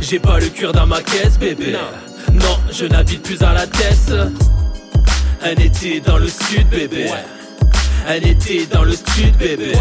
J'ai 0.00 0.18
pas 0.18 0.38
le 0.38 0.48
cuir 0.48 0.72
dans 0.72 0.86
ma 0.86 1.00
caisse, 1.00 1.38
bébé. 1.38 1.72
Non, 1.72 1.78
je 2.70 2.84
n'habite 2.86 3.22
plus 3.22 3.42
à 3.42 3.52
la 3.52 3.66
tête. 3.66 4.12
Un 5.42 5.62
été 5.62 6.00
dans 6.00 6.18
le 6.18 6.28
sud, 6.28 6.68
bébé. 6.68 7.10
Un 8.08 8.14
été 8.16 8.66
dans 8.66 8.82
le 8.82 8.92
sud, 8.92 9.36
bébé. 9.38 9.72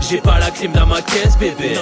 J'ai 0.00 0.20
pas 0.20 0.38
la 0.38 0.50
clim 0.50 0.72
dans 0.72 0.86
ma 0.86 1.02
caisse, 1.02 1.36
bébé. 1.38 1.78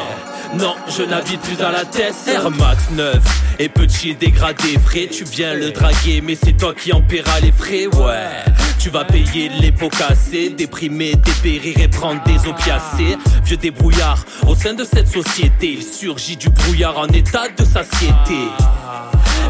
Non, 0.55 0.75
je 0.88 1.02
n'habite 1.02 1.40
plus 1.40 1.62
à 1.62 1.70
la 1.70 1.85
tête. 1.85 2.14
Air 2.26 2.50
Max 2.50 2.90
9 2.93 3.17
et 3.58 3.69
petit 3.69 4.14
dégradé 4.14 4.79
frais. 4.79 5.08
Tu 5.11 5.25
viens 5.25 5.55
le 5.55 5.70
draguer, 5.70 6.20
mais 6.23 6.37
c'est 6.43 6.56
toi 6.56 6.75
qui 6.75 6.93
en 6.93 7.02
paieras 7.02 7.40
les 7.40 7.52
frais, 7.52 7.87
ouais. 7.87 8.44
Tu 8.79 8.90
vas 8.90 9.05
payer 9.05 9.50
les 9.61 9.73
pots 9.73 9.88
cassés, 9.88 10.50
déprimer, 10.50 11.14
dépérir 11.17 11.79
et 11.79 11.88
prendre 11.88 12.23
des 12.25 12.49
opiacés. 12.49 13.19
Vieux 13.44 13.56
débrouillard, 13.56 14.25
au 14.46 14.55
sein 14.55 14.75
de 14.75 14.85
cette 14.85 15.08
société, 15.08 15.75
il 15.79 15.82
surgit 15.82 16.37
du 16.37 16.49
brouillard 16.49 16.99
en 16.99 17.08
état 17.08 17.49
de 17.56 17.64
satiété. 17.64 18.49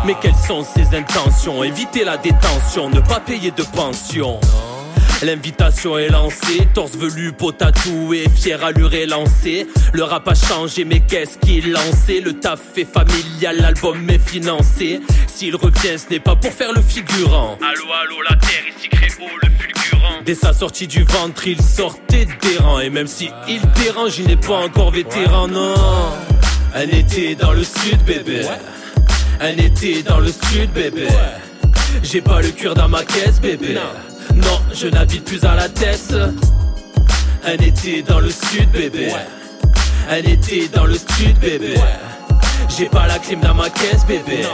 Mais 0.05 0.15
quelles 0.21 0.35
sont 0.35 0.65
ses 0.65 0.97
intentions? 0.97 1.63
Éviter 1.65 2.05
la 2.05 2.17
détention, 2.17 2.89
ne 2.89 3.01
pas 3.01 3.21
payer 3.21 3.51
de 3.51 3.63
pension. 3.63 4.41
L'invitation 5.23 5.99
est 5.99 6.11
lancée, 6.11 6.69
torse 6.75 6.93
velu, 6.93 7.33
peau 7.33 7.51
tatouée, 7.51 8.27
fier 8.33 8.63
allure 8.63 8.95
est 8.95 9.07
lancé. 9.07 9.67
Le 9.93 10.05
rap 10.05 10.29
a 10.29 10.35
changé, 10.35 10.85
mais 10.85 11.01
qu'est-ce 11.01 11.39
qu'il 11.39 11.73
lancé 11.73 12.21
Le 12.21 12.35
taf 12.35 12.61
est 12.77 12.85
familial, 12.85 13.57
l'album 13.61 14.09
est 14.09 14.21
financé. 14.21 15.01
S'il 15.27 15.57
revient, 15.57 15.99
ce 15.99 16.13
n'est 16.13 16.21
pas 16.21 16.37
pour 16.37 16.53
faire 16.53 16.73
le 16.73 16.81
figurant. 16.81 17.59
Allô, 17.61 17.93
allô, 18.01 18.23
la 18.31 18.37
terre, 18.37 18.63
ici 18.69 18.89
Crébo, 18.89 19.25
le 19.43 19.49
fulgurant. 19.59 20.23
Dès 20.25 20.37
sa 20.37 20.53
sortie 20.53 20.87
du 20.87 21.03
ventre, 21.03 21.49
il 21.49 21.61
sortait 21.61 22.29
des 22.41 22.59
rangs. 22.59 22.79
Et 22.79 22.91
même 22.91 23.09
si 23.09 23.29
il 23.49 23.61
dérange, 23.83 24.21
il 24.21 24.27
n'est 24.29 24.37
pas 24.37 24.59
encore 24.59 24.93
vétéran, 24.93 25.49
non. 25.49 25.75
Un 26.77 26.89
été 26.97 27.35
dans 27.35 27.53
le 27.53 27.65
sud, 27.65 28.01
bébé. 28.05 28.43
Un 29.41 29.57
été 29.57 30.03
dans 30.03 30.19
le 30.19 30.29
sud, 30.29 30.73
bébé. 30.73 31.07
J'ai 32.03 32.21
pas 32.21 32.41
le 32.41 32.49
cuir 32.49 32.75
dans 32.75 32.89
ma 32.89 33.05
caisse, 33.05 33.41
bébé. 33.41 33.79
Non, 34.35 34.61
je 34.75 34.89
n'habite 34.89 35.25
plus 35.25 35.45
à 35.45 35.55
la 35.55 35.69
tête. 35.69 36.13
Un 37.45 37.63
été 37.65 38.03
dans 38.03 38.19
le 38.19 38.31
sud, 38.31 38.69
bébé. 38.73 39.13
Un 40.11 40.17
été 40.17 40.69
dans 40.69 40.85
le 40.85 40.95
sud, 40.95 41.39
bébé. 41.41 41.75
J'ai 42.69 42.89
pas 42.89 43.07
la 43.07 43.19
clim 43.19 43.41
dans 43.41 43.55
ma 43.55 43.71
caisse, 43.71 44.05
bébé. 44.07 44.45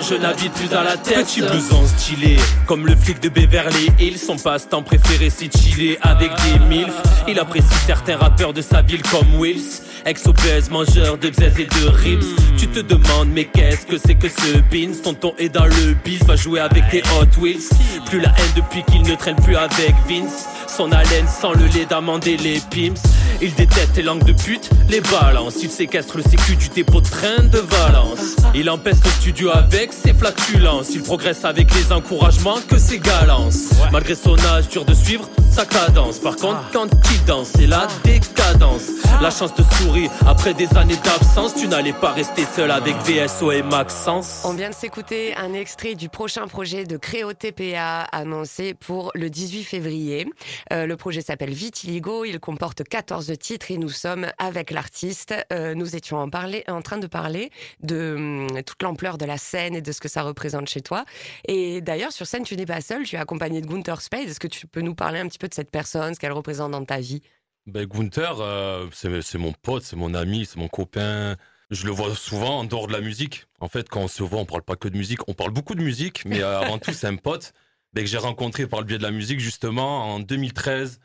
Je 0.00 0.14
n'habite 0.14 0.52
plus 0.52 0.74
à 0.74 0.82
la 0.82 0.96
tête. 0.96 1.26
Petit 1.26 1.40
blouson 1.40 1.86
stylé, 1.86 2.36
comme 2.66 2.86
le 2.86 2.96
flic 2.96 3.20
de 3.20 3.28
Beverly 3.28 3.90
Hills. 3.98 4.18
Son 4.18 4.36
passe-temps 4.36 4.82
préféré, 4.82 5.30
c'est 5.30 5.54
chiller 5.56 5.98
avec 6.02 6.30
des 6.44 6.58
milfs. 6.68 7.02
Il 7.28 7.38
apprécie 7.38 7.68
certains 7.86 8.16
rappeurs 8.16 8.52
de 8.52 8.62
sa 8.62 8.82
ville 8.82 9.02
comme 9.02 9.34
Wills. 9.38 9.82
Ex-obèse, 10.06 10.70
mangeur 10.70 11.18
de 11.18 11.28
bzez 11.28 11.52
et 11.58 11.66
de 11.66 11.88
ribs. 11.88 12.24
Tu 12.56 12.68
te 12.68 12.80
demandes, 12.80 13.28
mais 13.28 13.44
qu'est-ce 13.44 13.86
que 13.86 13.98
c'est 13.98 14.14
que 14.14 14.28
ce 14.28 14.58
beans? 14.70 14.96
Tonton 15.02 15.34
est 15.38 15.50
dans 15.50 15.66
le 15.66 15.94
bis, 16.04 16.22
va 16.24 16.36
jouer 16.36 16.60
avec 16.60 16.88
tes 16.88 17.02
Hot 17.02 17.40
Wheels. 17.40 17.68
Plus 18.06 18.20
la 18.20 18.28
haine 18.30 18.52
depuis 18.56 18.82
qu'il 18.84 19.02
ne 19.02 19.14
traîne 19.14 19.36
plus 19.36 19.56
avec 19.56 19.94
Vince. 20.08 20.48
Son 20.76 20.92
haleine 20.92 21.26
sans 21.26 21.52
le 21.52 21.66
lait 21.66 21.84
d'amande 21.84 22.26
et 22.26 22.36
les 22.36 22.60
pimps. 22.70 23.02
Il 23.42 23.54
déteste 23.54 23.96
les 23.96 24.02
langues 24.02 24.24
de 24.24 24.32
pute, 24.32 24.70
les 24.88 25.00
balances. 25.00 25.56
Il 25.62 25.70
séquestre 25.70 26.16
le 26.16 26.22
sécu 26.22 26.54
du 26.56 26.68
dépôt 26.68 27.00
de 27.00 27.08
train 27.08 27.42
de 27.42 27.58
Valence. 27.58 28.36
Il 28.54 28.70
empeste 28.70 29.04
le 29.04 29.10
studio 29.10 29.50
avec 29.50 29.92
ses 29.92 30.12
flatulences. 30.14 30.90
Il 30.94 31.02
progresse 31.02 31.44
avec 31.44 31.74
les 31.74 31.92
encouragements 31.92 32.60
que 32.68 32.78
ses 32.78 32.98
galances. 32.98 33.70
Malgré 33.90 34.14
son 34.14 34.38
âge, 34.38 34.68
dur 34.68 34.84
de 34.84 34.94
suivre 34.94 35.28
sa 35.50 35.66
cadence. 35.66 36.18
Par 36.20 36.36
contre, 36.36 36.70
quand 36.72 36.88
il 37.12 37.24
danse, 37.24 37.50
c'est 37.56 37.66
la 37.66 37.88
décadence. 38.04 38.90
La 39.20 39.30
chance 39.30 39.54
te 39.54 39.62
sourit 39.74 40.08
après 40.26 40.54
des 40.54 40.68
années 40.76 40.96
d'absence. 40.96 41.54
Tu 41.54 41.68
n'allais 41.68 41.92
pas 41.92 42.12
rester 42.12 42.44
seul 42.44 42.70
avec 42.70 42.94
VSO 43.04 43.52
et 43.52 43.62
Maxence. 43.62 44.42
On 44.46 44.54
vient 44.54 44.70
de 44.70 44.74
s'écouter 44.74 45.34
un 45.36 45.52
extrait 45.52 45.94
du 45.94 46.08
prochain 46.08 46.46
projet 46.46 46.84
de 46.84 46.96
Créo 46.96 47.32
TPA 47.34 48.00
annoncé 48.00 48.74
pour 48.74 49.10
le 49.14 49.28
18 49.28 49.64
février. 49.64 50.26
Euh, 50.72 50.86
le 50.86 50.96
projet 50.96 51.20
s'appelle 51.20 51.52
Vitiligo. 51.52 52.24
Il 52.24 52.40
comporte 52.40 52.82
14 52.82 53.30
titres 53.38 53.70
et 53.70 53.76
nous 53.76 53.90
sommes 53.90 54.26
avec 54.38 54.70
l'artiste. 54.70 55.34
Euh, 55.52 55.74
nous 55.74 55.96
étions 55.96 56.16
en, 56.18 56.30
parler, 56.30 56.64
en 56.68 56.80
train 56.80 56.98
de 56.98 57.06
parler 57.06 57.50
de 57.82 58.14
hum, 58.16 58.62
toute 58.62 58.82
l'ampleur 58.82 59.18
de 59.18 59.26
la 59.26 59.36
scène 59.36 59.74
et 59.74 59.82
de 59.82 59.92
ce 59.92 60.00
que 60.00 60.08
ça 60.08 60.22
représente 60.22 60.68
chez 60.68 60.80
toi. 60.80 61.04
Et 61.46 61.82
d'ailleurs, 61.82 62.12
sur 62.12 62.26
scène, 62.26 62.44
tu 62.44 62.56
n'es 62.56 62.66
pas 62.66 62.80
seul. 62.80 63.02
Tu 63.02 63.16
es 63.16 63.18
accompagné 63.18 63.60
de 63.60 63.66
Gunther 63.66 64.00
Spade. 64.00 64.28
Est-ce 64.28 64.40
que 64.40 64.48
tu 64.48 64.66
peux 64.66 64.80
nous 64.80 64.94
parler 64.94 65.18
un 65.18 65.28
petit 65.28 65.38
peu 65.38 65.48
cette 65.54 65.70
personne, 65.70 66.14
ce 66.14 66.20
qu'elle 66.20 66.32
représente 66.32 66.72
dans 66.72 66.84
ta 66.84 66.98
vie? 66.98 67.22
Ben, 67.66 67.86
Gunther, 67.86 68.40
euh, 68.40 68.88
c'est 68.92 69.38
mon 69.38 69.52
pote, 69.52 69.82
c'est 69.82 69.96
mon 69.96 70.14
ami, 70.14 70.46
c'est 70.46 70.58
mon 70.58 70.68
copain. 70.68 71.36
Je 71.70 71.86
le 71.86 71.92
vois 71.92 72.14
souvent 72.16 72.60
en 72.60 72.64
dehors 72.64 72.88
de 72.88 72.92
la 72.92 73.00
musique. 73.00 73.46
En 73.60 73.68
fait, 73.68 73.88
quand 73.88 74.00
on 74.00 74.08
se 74.08 74.22
voit, 74.22 74.40
on 74.40 74.44
parle 74.44 74.62
pas 74.62 74.76
que 74.76 74.88
de 74.88 74.96
musique. 74.96 75.28
On 75.28 75.34
parle 75.34 75.52
beaucoup 75.52 75.74
de 75.74 75.82
musique, 75.82 76.24
mais 76.24 76.42
euh, 76.42 76.60
avant 76.60 76.78
tout, 76.78 76.92
c'est 76.92 77.06
un 77.06 77.16
pote 77.16 77.52
ben, 77.92 78.02
que 78.02 78.10
j'ai 78.10 78.18
rencontré 78.18 78.66
par 78.66 78.80
le 78.80 78.86
biais 78.86 78.98
de 78.98 79.02
la 79.02 79.12
musique, 79.12 79.38
justement, 79.40 80.14
en 80.14 80.20
2013, 80.20 80.98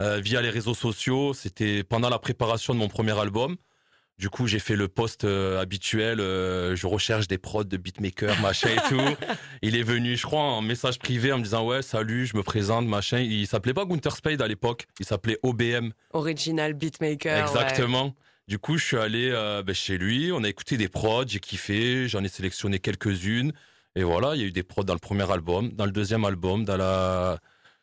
euh, 0.00 0.20
via 0.20 0.40
les 0.40 0.50
réseaux 0.50 0.74
sociaux. 0.74 1.34
C'était 1.34 1.82
pendant 1.82 2.08
la 2.08 2.18
préparation 2.18 2.72
de 2.72 2.78
mon 2.78 2.88
premier 2.88 3.18
album. 3.18 3.56
Du 4.22 4.30
coup, 4.30 4.46
j'ai 4.46 4.60
fait 4.60 4.76
le 4.76 4.86
post 4.86 5.24
euh, 5.24 5.60
habituel. 5.60 6.20
Euh, 6.20 6.76
je 6.76 6.86
recherche 6.86 7.26
des 7.26 7.38
prods 7.38 7.64
de 7.64 7.76
beatmaker, 7.76 8.40
machin 8.40 8.68
et 8.68 8.88
tout. 8.88 9.16
Il 9.62 9.74
est 9.74 9.82
venu, 9.82 10.16
je 10.16 10.22
crois, 10.22 10.42
en 10.42 10.62
message 10.62 11.00
privé 11.00 11.32
en 11.32 11.38
me 11.38 11.42
disant 11.42 11.66
ouais, 11.66 11.82
salut, 11.82 12.24
je 12.26 12.36
me 12.36 12.44
présente, 12.44 12.86
machin. 12.86 13.18
Il 13.18 13.48
s'appelait 13.48 13.74
pas 13.74 13.84
Gunther 13.84 14.14
Spade 14.14 14.40
à 14.40 14.46
l'époque. 14.46 14.86
Il 15.00 15.06
s'appelait 15.06 15.40
OBM. 15.42 15.90
Original 16.12 16.72
beatmaker. 16.74 17.48
Exactement. 17.48 18.14
Du 18.46 18.60
coup, 18.60 18.78
je 18.78 18.84
suis 18.84 18.96
allé 18.96 19.28
euh, 19.32 19.64
ben, 19.64 19.74
chez 19.74 19.98
lui. 19.98 20.30
On 20.30 20.44
a 20.44 20.48
écouté 20.48 20.76
des 20.76 20.88
prods, 20.88 21.26
j'ai 21.26 21.40
kiffé. 21.40 22.06
J'en 22.06 22.22
ai 22.22 22.28
sélectionné 22.28 22.78
quelques-unes. 22.78 23.52
Et 23.96 24.04
voilà, 24.04 24.36
il 24.36 24.40
y 24.40 24.44
a 24.44 24.46
eu 24.46 24.52
des 24.52 24.62
prods 24.62 24.84
dans 24.84 24.94
le 24.94 25.00
premier 25.00 25.28
album, 25.32 25.70
dans 25.70 25.84
le 25.84 25.90
deuxième 25.90 26.24
album, 26.24 26.64
dans 26.64 26.76
la 26.76 27.40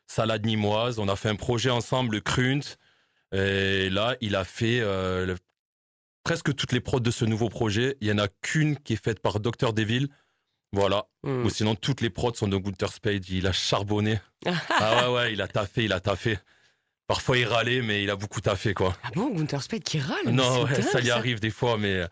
salade 0.08 0.46
nimoise. 0.46 1.00
On 1.00 1.10
a 1.10 1.18
fait 1.18 1.28
un 1.28 1.36
projet 1.36 1.70
ensemble, 1.70 2.16
le 2.16 2.22
Crunt. 2.22 2.62
Et 3.34 3.90
là, 3.90 4.16
il 4.22 4.38
a 4.38 4.46
fait 4.46 4.82
presque 6.24 6.56
toutes 6.56 6.72
les 6.72 6.80
prods 6.80 7.00
de 7.00 7.12
ce 7.12 7.26
nouveau 7.26 7.50
projet. 7.50 7.98
Il 8.02 8.08
y 8.08 8.12
en 8.12 8.18
a 8.18 8.28
qu'une 8.42 8.78
qui 8.78 8.94
est 8.94 9.04
faite 9.04 9.20
par 9.20 9.40
Dr. 9.40 9.74
Deville. 9.74 10.10
Voilà. 10.72 11.06
Hmm. 11.24 11.46
Ou 11.46 11.50
sinon, 11.50 11.76
toutes 11.76 12.02
les 12.02 12.10
prods 12.10 12.36
sont 12.36 12.48
de 12.48 12.58
Gunther 12.58 12.94
Spade. 12.94 13.28
Il 13.30 13.48
a 13.48 13.52
charbonné. 13.52 14.20
ah 14.70 15.12
ouais, 15.12 15.16
ouais, 15.16 15.34
il 15.34 15.42
a 15.42 15.48
taffé, 15.48 15.86
il 15.86 15.94
a 15.94 16.00
taffé. 16.00 16.38
Parfois, 17.08 17.40
il 17.40 17.46
râlait, 17.46 17.82
mais 17.82 18.04
il 18.04 18.10
a 18.12 18.16
beaucoup 18.16 18.40
taffé, 18.40 18.76
quoi. 18.76 18.96
Ah 19.04 19.10
bon, 19.16 19.34
Gunther 19.34 19.64
Spade 19.64 19.84
qui 19.84 20.00
râle 20.00 20.28
Non, 20.28 20.68
ça 20.92 21.02
y 21.02 21.10
arrive 21.10 21.40
des 21.40 21.50
fois, 21.50 21.78
mais 21.78 22.04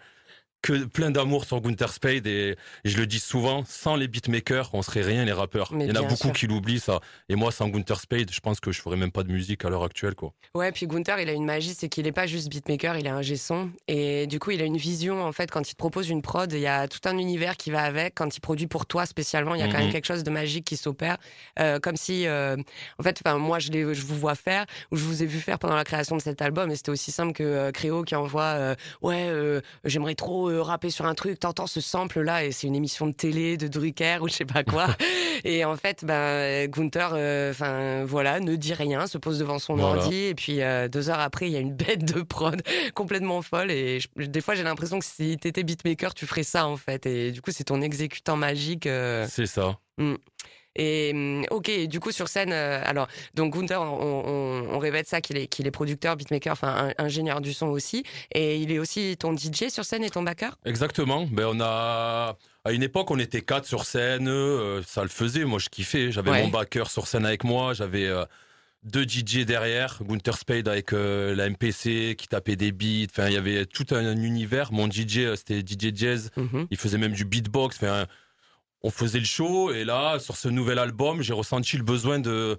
que 0.62 0.86
plein 0.86 1.12
d'amour 1.12 1.46
sur 1.46 1.62
Gunther 1.62 1.92
Spade 1.92 2.28
et, 2.28 2.56
je 2.84 2.98
le 2.98 3.06
dis 3.06 3.20
souvent, 3.20 3.64
sans 3.66 3.96
les 3.96 4.08
beatmakers, 4.08 4.70
on 4.74 4.82
serait 4.82 5.02
rien 5.02 5.24
les 5.26 5.32
rappeurs. 5.32 5.72
Il 5.74 5.88
y 5.88 5.92
en 5.92 5.96
a 5.96 6.02
beaucoup 6.02 6.32
qui 6.32 6.48
l'oublient 6.48 6.80
ça. 6.80 7.00
Et 7.30 7.36
moi, 7.36 7.52
sans 7.52 7.70
Gunther 7.70 8.00
Spade, 8.00 8.32
je 8.32 8.40
pense 8.40 8.60
que 8.60 8.72
je 8.72 8.82
ferais 8.82 8.98
même 8.98 9.12
pas 9.12 9.24
de 9.24 9.32
musique 9.32 9.64
à 9.66 9.70
l'heure 9.70 9.84
actuelle, 9.84 10.16
quoi. 10.16 10.34
Ouais, 10.56 10.72
puis 10.72 10.88
Gunther, 10.88 11.20
il 11.20 11.30
a 11.30 11.34
une 11.34 11.46
magie, 11.46 11.74
c'est 11.74 11.90
qu'il 11.90 12.08
est 12.08 12.12
pas 12.12 12.28
juste 12.28 12.50
beatmaker, 12.50 12.98
il 12.98 13.06
est 13.06 13.10
un 13.10 13.22
son 13.36 13.70
et 13.88 14.28
du 14.28 14.40
coup, 14.40 14.52
il 14.52 14.62
a 14.62 14.66
une 14.66 14.78
vision 14.78 15.24
en 15.24 15.32
fait 15.32 15.52
quand 15.52 15.70
il 15.70 15.74
te 15.74 15.78
propose 15.78 16.10
une 16.10 16.22
prod, 16.22 16.52
il 16.52 16.60
y 16.60 16.68
a 16.68 16.88
tout 16.88 17.00
un 17.06 17.18
univers 17.18 17.58
qui 17.58 17.72
va 17.72 17.84
avec. 17.84 18.16
Quand 18.16 18.36
il 18.36 18.40
produit 18.40 18.68
pour 18.68 18.86
toi 18.86 19.06
spécialement, 19.06 19.56
il 19.56 19.60
y 19.60 19.64
a 19.64 19.68
quand 19.68 19.78
même 19.78 19.88
mhm. 19.88 19.92
quelque 19.92 20.06
chose 20.06 20.24
de 20.24 20.30
magique 20.30 20.66
qui 20.66 20.78
s'opère, 20.78 21.18
euh, 21.60 21.80
comme 21.80 21.98
si, 21.98 22.28
euh, 22.28 22.56
en 23.00 23.04
fait, 23.04 23.22
enfin 23.24 23.38
moi, 23.38 23.60
je, 23.60 23.72
je 23.72 24.06
vous 24.06 24.16
vois 24.16 24.36
faire 24.36 24.66
ou 24.92 24.98
je 24.98 25.04
vous 25.04 25.24
ai 25.24 25.26
vu 25.26 25.40
faire 25.40 25.60
pendant 25.60 25.76
la 25.76 25.84
création 25.84 26.16
de 26.16 26.22
cet 26.22 26.42
album 26.42 26.72
et 26.72 26.76
c'était 26.76 26.92
aussi 26.92 27.12
simple 27.12 27.34
que 27.34 27.44
euh, 27.44 27.72
Créo 27.72 28.04
qui 28.04 28.16
envoie, 28.16 28.76
ouais, 29.02 29.62
j'aimerais 29.84 30.16
trop 30.16 30.47
rapper 30.56 30.90
sur 30.90 31.06
un 31.06 31.16
truc, 31.16 31.40
t'entends 31.40 31.68
ce 31.68 31.82
sample 31.82 32.22
là 32.22 32.44
et 32.44 32.52
c'est 32.52 32.68
une 32.68 32.76
émission 32.76 33.08
de 33.08 33.14
télé 33.14 33.58
de 33.58 33.68
Drucker 33.68 34.20
ou 34.22 34.28
je 34.28 34.34
sais 34.34 34.46
pas 34.46 34.64
quoi. 34.64 34.88
et 35.44 35.66
en 35.66 35.76
fait, 35.76 36.04
ben 36.06 36.70
Gunther, 36.70 37.12
euh, 37.14 37.52
enfin 37.52 38.04
voilà, 38.06 38.40
ne 38.40 38.56
dit 38.56 38.74
rien, 38.74 39.08
se 39.08 39.18
pose 39.18 39.40
devant 39.40 39.60
son 39.60 39.80
ordi 39.80 40.26
et 40.26 40.36
puis 40.36 40.62
euh, 40.62 40.88
deux 40.88 41.10
heures 41.10 41.20
après, 41.20 41.48
il 41.48 41.54
y 41.54 41.58
a 41.58 41.60
une 41.60 41.74
bête 41.74 42.06
de 42.06 42.22
prod 42.22 42.62
complètement 42.96 43.42
folle 43.42 43.72
et 43.72 44.00
des 44.16 44.42
fois 44.42 44.56
j'ai 44.56 44.64
l'impression 44.64 45.00
que 45.00 45.06
si 45.06 45.38
t'étais 45.38 45.64
beatmaker, 45.64 46.14
tu 46.14 46.26
ferais 46.26 46.44
ça 46.44 46.68
en 46.68 46.78
fait 46.78 47.06
et 47.06 47.32
du 47.32 47.42
coup 47.42 47.52
c'est 47.52 47.66
ton 47.66 47.82
exécutant 47.82 48.38
magique. 48.38 48.88
Euh. 48.88 49.28
C'est 49.30 49.46
ça. 49.46 49.78
Hmm. 49.98 50.16
Et 50.78 51.12
mm, 51.14 51.46
ok, 51.50 51.88
du 51.88 52.00
coup 52.00 52.12
sur 52.12 52.28
scène, 52.28 52.54
euh, 52.54 52.82
alors 52.86 53.08
donc 53.34 53.54
Gunther, 53.54 53.82
on, 53.82 54.68
on, 54.72 54.80
répète 54.80 55.08
ça 55.08 55.22
qu'il 55.22 55.38
est 55.38 55.48
qu'il 55.48 55.66
est 55.68 55.72
producteur, 55.72 56.16
beatmaker, 56.16 56.54
enfin 56.54 56.94
ingénieur 56.98 57.42
du 57.42 57.52
son 57.52 57.68
aussi, 57.68 58.04
et 58.32 58.58
il 58.58 58.72
est 58.72 58.80
aussi 58.80 59.18
ton 59.18 59.36
DJ 59.36 59.70
sur 59.70 59.84
scène 59.84 60.04
et 60.04 60.10
ton 60.10 60.22
backer? 60.22 60.58
Exactement. 60.66 61.28
Ben 61.32 61.48
on 61.48 61.60
a 61.60 62.38
à 62.64 62.72
une 62.72 62.84
époque 62.84 63.10
on 63.10 63.20
était 63.20 63.42
quatre 63.42 63.66
sur 63.66 63.86
scène, 63.86 64.28
euh, 64.28 64.82
ça 64.86 65.02
le 65.02 65.10
faisait. 65.10 65.46
Moi 65.46 65.60
je 65.60 65.70
kiffais. 65.70 66.12
J'avais 66.12 66.44
mon 66.44 66.50
backer 66.50 66.90
sur 66.90 67.08
scène 67.08 67.26
avec 67.26 67.44
moi, 67.44 67.74
j'avais 67.74 68.06
euh, 68.06 68.24
deux 68.84 69.04
DJ 69.04 69.46
derrière, 69.46 70.00
Gunther 70.08 70.38
Spade 70.38 70.68
avec 70.68 70.92
la 70.92 71.50
MPC 71.50 72.16
qui 72.16 72.28
tapait 72.28 72.56
des 72.56 72.72
beats. 72.72 73.08
Enfin, 73.12 73.28
il 73.28 73.34
y 73.34 73.38
avait 73.38 73.66
tout 73.66 73.88
un, 73.92 74.16
univers. 74.16 74.72
Mon 74.72 74.90
DJ, 74.90 75.36
c'était 75.36 75.60
DJ 75.60 75.94
Jazz. 75.94 76.30
Mm-hmm. 76.38 76.68
Il 76.70 76.78
faisait 76.78 77.00
même 77.00 77.12
du 77.12 77.26
beatbox. 77.26 77.78
Enfin, 77.78 78.06
on 78.84 78.90
faisait 78.90 79.20
le 79.20 79.26
show 79.26 79.72
et 79.72 79.84
là, 79.84 80.20
sur 80.20 80.38
ce 80.38 80.48
nouvel 80.48 80.80
album, 80.80 81.22
j'ai 81.22 81.34
ressenti 81.34 81.78
le 81.78 81.84
besoin 81.84 82.20
de 82.20 82.58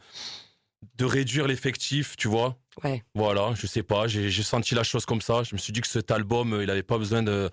de 0.97 1.05
réduire 1.05 1.49
l'effectif, 1.49 2.17
tu 2.17 2.29
vois. 2.29 2.57
Ouais. 2.85 3.03
Voilà, 3.15 3.53
je 3.57 3.67
sais 3.67 3.83
pas, 3.83 4.07
j'ai 4.07 4.31
senti 4.43 4.75
la 4.75 4.85
chose 4.85 5.07
comme 5.07 5.21
ça. 5.21 5.43
Je 5.43 5.55
me 5.55 5.59
suis 5.59 5.73
dit 5.73 5.81
que 5.81 5.89
cet 5.89 6.11
album, 6.11 6.59
il 6.63 6.71
avait 6.71 6.85
pas 6.85 6.99
besoin 6.99 7.23
de, 7.23 7.51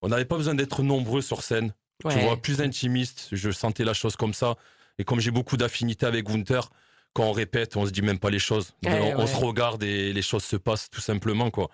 on 0.00 0.08
n'avait 0.08 0.24
pas 0.24 0.36
besoin 0.36 0.54
d'être 0.54 0.82
nombreux 0.82 1.22
sur 1.22 1.42
scène. 1.42 1.72
Tu 2.08 2.18
vois, 2.18 2.36
plus 2.36 2.60
intimiste. 2.60 3.28
Je 3.30 3.50
sentais 3.50 3.84
la 3.84 3.94
chose 3.94 4.16
comme 4.16 4.34
ça. 4.34 4.56
Et 4.98 5.04
comme 5.04 5.20
j'ai 5.20 5.30
beaucoup 5.30 5.56
d'affinité 5.56 6.04
avec 6.06 6.26
Gunther, 6.26 6.70
quand 7.12 7.24
on 7.24 7.32
répète, 7.32 7.76
on 7.76 7.86
se 7.86 7.90
dit 7.90 8.02
même 8.02 8.18
pas 8.18 8.30
les 8.30 8.40
choses. 8.40 8.74
on, 8.84 9.26
se 9.26 9.36
regarde 9.36 9.82
et 9.82 10.12
les 10.12 10.22
choses 10.22 10.44
se 10.44 10.56
passent 10.56 10.90
tout 10.90 11.00
simplement, 11.00 11.50
quoi. 11.50 11.70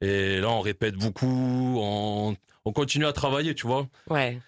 Et 0.00 0.40
là, 0.40 0.50
on 0.50 0.60
répète 0.60 0.94
beaucoup, 0.94 1.76
on, 1.80 2.36
on 2.64 2.72
continue 2.72 3.06
à 3.06 3.12
travailler, 3.12 3.54
tu 3.54 3.66
vois. 3.66 3.88
Ouais 4.08 4.40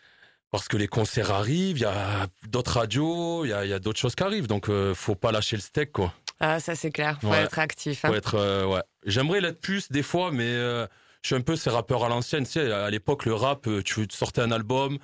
parce 0.57 0.69
que 0.69 0.79
les 0.79 0.89
concerts 0.89 1.33
arrivent, 1.33 1.77
il 1.77 1.83
y 1.83 1.85
a 1.85 2.29
d'autres 2.49 2.79
radios, 2.79 3.45
il 3.45 3.51
y 3.51 3.53
a, 3.53 3.79
d'autres 3.79 3.99
choses 3.99 4.15
qui 4.15 4.23
arrivent, 4.23 4.47
donc 4.47 4.71
euh, 4.71 4.95
faut 4.95 5.15
pas 5.15 5.31
lâcher 5.31 5.57
le 5.57 5.61
steak 5.61 5.93
quoi. 5.93 6.15
Ah 6.41 6.61
ça 6.61 6.75
c'est 6.75 6.91
clair, 6.91 7.19
faut 7.21 7.35
être 7.35 7.59
actif. 7.59 8.03
Hein. 8.07 8.09
Faut 8.09 8.15
être 8.15 8.37
euh, 8.37 8.65
ouais. 8.65 8.81
J'aimerais 9.05 9.43
l'être 9.43 9.61
plus 9.61 9.91
des 9.93 10.03
fois, 10.03 10.31
mais 10.33 10.47
euh, 10.47 10.87
je 11.21 11.27
suis 11.27 11.37
un 11.37 11.43
peu 11.43 11.57
ces 11.57 11.69
rappeurs 11.69 12.05
à 12.07 12.09
l'ancienne. 12.09 12.47
Tu 12.47 12.53
sais, 12.53 12.73
à 12.73 12.89
l'époque 12.89 13.27
le 13.27 13.35
rap, 13.35 13.69
tu 13.85 14.07
sortais 14.11 14.41
un 14.41 14.51
album, 14.51 14.97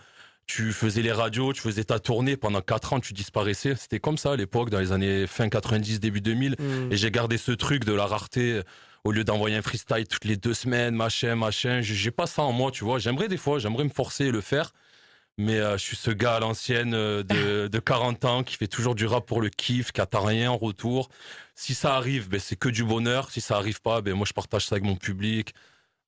tu 0.46 0.72
faisais 0.72 1.02
les 1.02 1.12
radios, 1.12 1.52
tu 1.52 1.60
faisais 1.60 1.84
ta 1.84 1.98
tournée 1.98 2.38
pendant 2.38 2.62
4 2.62 2.94
ans, 2.94 3.00
tu 3.00 3.12
disparaissais. 3.12 3.74
C'était 3.76 4.00
comme 4.00 4.16
ça 4.16 4.32
à 4.32 4.36
l'époque, 4.36 4.70
dans 4.70 4.80
les 4.80 4.92
années 4.92 5.26
fin 5.26 5.50
90, 5.50 6.00
début 6.00 6.22
2000. 6.22 6.56
Hmm. 6.58 6.90
Et 6.90 6.96
j'ai 6.96 7.10
gardé 7.10 7.36
ce 7.36 7.52
truc 7.52 7.84
de 7.84 7.92
la 7.92 8.06
rareté. 8.06 8.62
Au 9.04 9.12
lieu 9.12 9.24
d'envoyer 9.24 9.56
un 9.56 9.62
freestyle 9.62 10.06
toutes 10.08 10.24
les 10.24 10.36
deux 10.38 10.54
semaines, 10.54 10.94
machin, 10.94 11.34
machin, 11.34 11.80
j'ai 11.82 12.10
pas 12.10 12.26
ça 12.26 12.40
en 12.42 12.52
moi, 12.52 12.70
tu 12.70 12.84
vois. 12.84 12.98
J'aimerais 12.98 13.28
des 13.28 13.36
fois, 13.36 13.58
j'aimerais 13.58 13.84
me 13.84 13.90
forcer 13.90 14.24
et 14.26 14.30
le 14.30 14.40
faire. 14.40 14.72
Mais 15.38 15.58
euh, 15.58 15.78
je 15.78 15.82
suis 15.82 15.96
ce 15.96 16.10
gars 16.10 16.36
à 16.36 16.40
l'ancienne 16.40 16.94
euh, 16.94 17.22
de, 17.22 17.68
de 17.72 17.78
40 17.78 18.24
ans 18.24 18.42
qui 18.42 18.56
fait 18.56 18.68
toujours 18.68 18.94
du 18.94 19.06
rap 19.06 19.26
pour 19.26 19.40
le 19.40 19.48
kiff, 19.48 19.92
qui 19.92 20.00
attend 20.00 20.22
rien 20.24 20.50
en 20.50 20.56
retour. 20.56 21.08
Si 21.54 21.74
ça 21.74 21.94
arrive, 21.96 22.28
ben, 22.28 22.40
c'est 22.40 22.56
que 22.56 22.68
du 22.68 22.84
bonheur. 22.84 23.30
Si 23.30 23.40
ça 23.40 23.56
arrive 23.56 23.80
pas, 23.80 24.02
ben, 24.02 24.14
moi 24.14 24.26
je 24.28 24.32
partage 24.32 24.66
ça 24.66 24.74
avec 24.74 24.84
mon 24.84 24.96
public, 24.96 25.54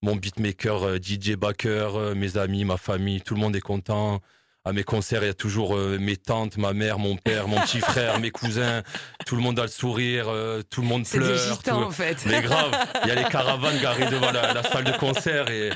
mon 0.02 0.16
beatmaker, 0.16 0.82
euh, 0.84 0.98
DJ 0.98 1.36
backer, 1.36 2.14
mes 2.14 2.36
amis, 2.36 2.64
ma 2.64 2.76
famille. 2.76 3.22
Tout 3.22 3.34
le 3.34 3.40
monde 3.40 3.56
est 3.56 3.60
content 3.60 4.20
à 4.64 4.73
mes 4.73 4.83
concerts, 4.83 5.23
il 5.23 5.26
y 5.26 5.30
a 5.30 5.35
toujours 5.35 5.76
euh, 5.76 5.99
mes 5.99 6.16
tantes, 6.16 6.56
ma 6.56 6.73
mère, 6.73 6.99
mon 6.99 7.16
père, 7.16 7.49
mon 7.49 7.61
petit 7.61 7.80
frère, 7.80 8.18
mes 8.18 8.30
cousins. 8.30 8.83
Tout 9.26 9.37
le 9.37 9.42
monde 9.42 9.59
a 9.59 9.62
le 9.62 9.68
sourire, 9.68 10.26
euh, 10.28 10.62
tout 10.71 10.80
le 10.80 10.87
monde 10.87 11.06
pleure. 11.06 11.38
C'est 11.38 11.71
en 11.71 11.90
fait. 11.90 12.25
Mais 12.26 12.40
grave, 12.40 12.73
il 13.02 13.09
y 13.09 13.12
a 13.12 13.14
les 13.14 13.25
caravanes 13.25 13.78
garées 13.78 14.06
devant 14.06 14.33
la, 14.33 14.62
salle 14.62 14.85
de 14.85 14.97
concert 14.97 15.50
et 15.50 15.71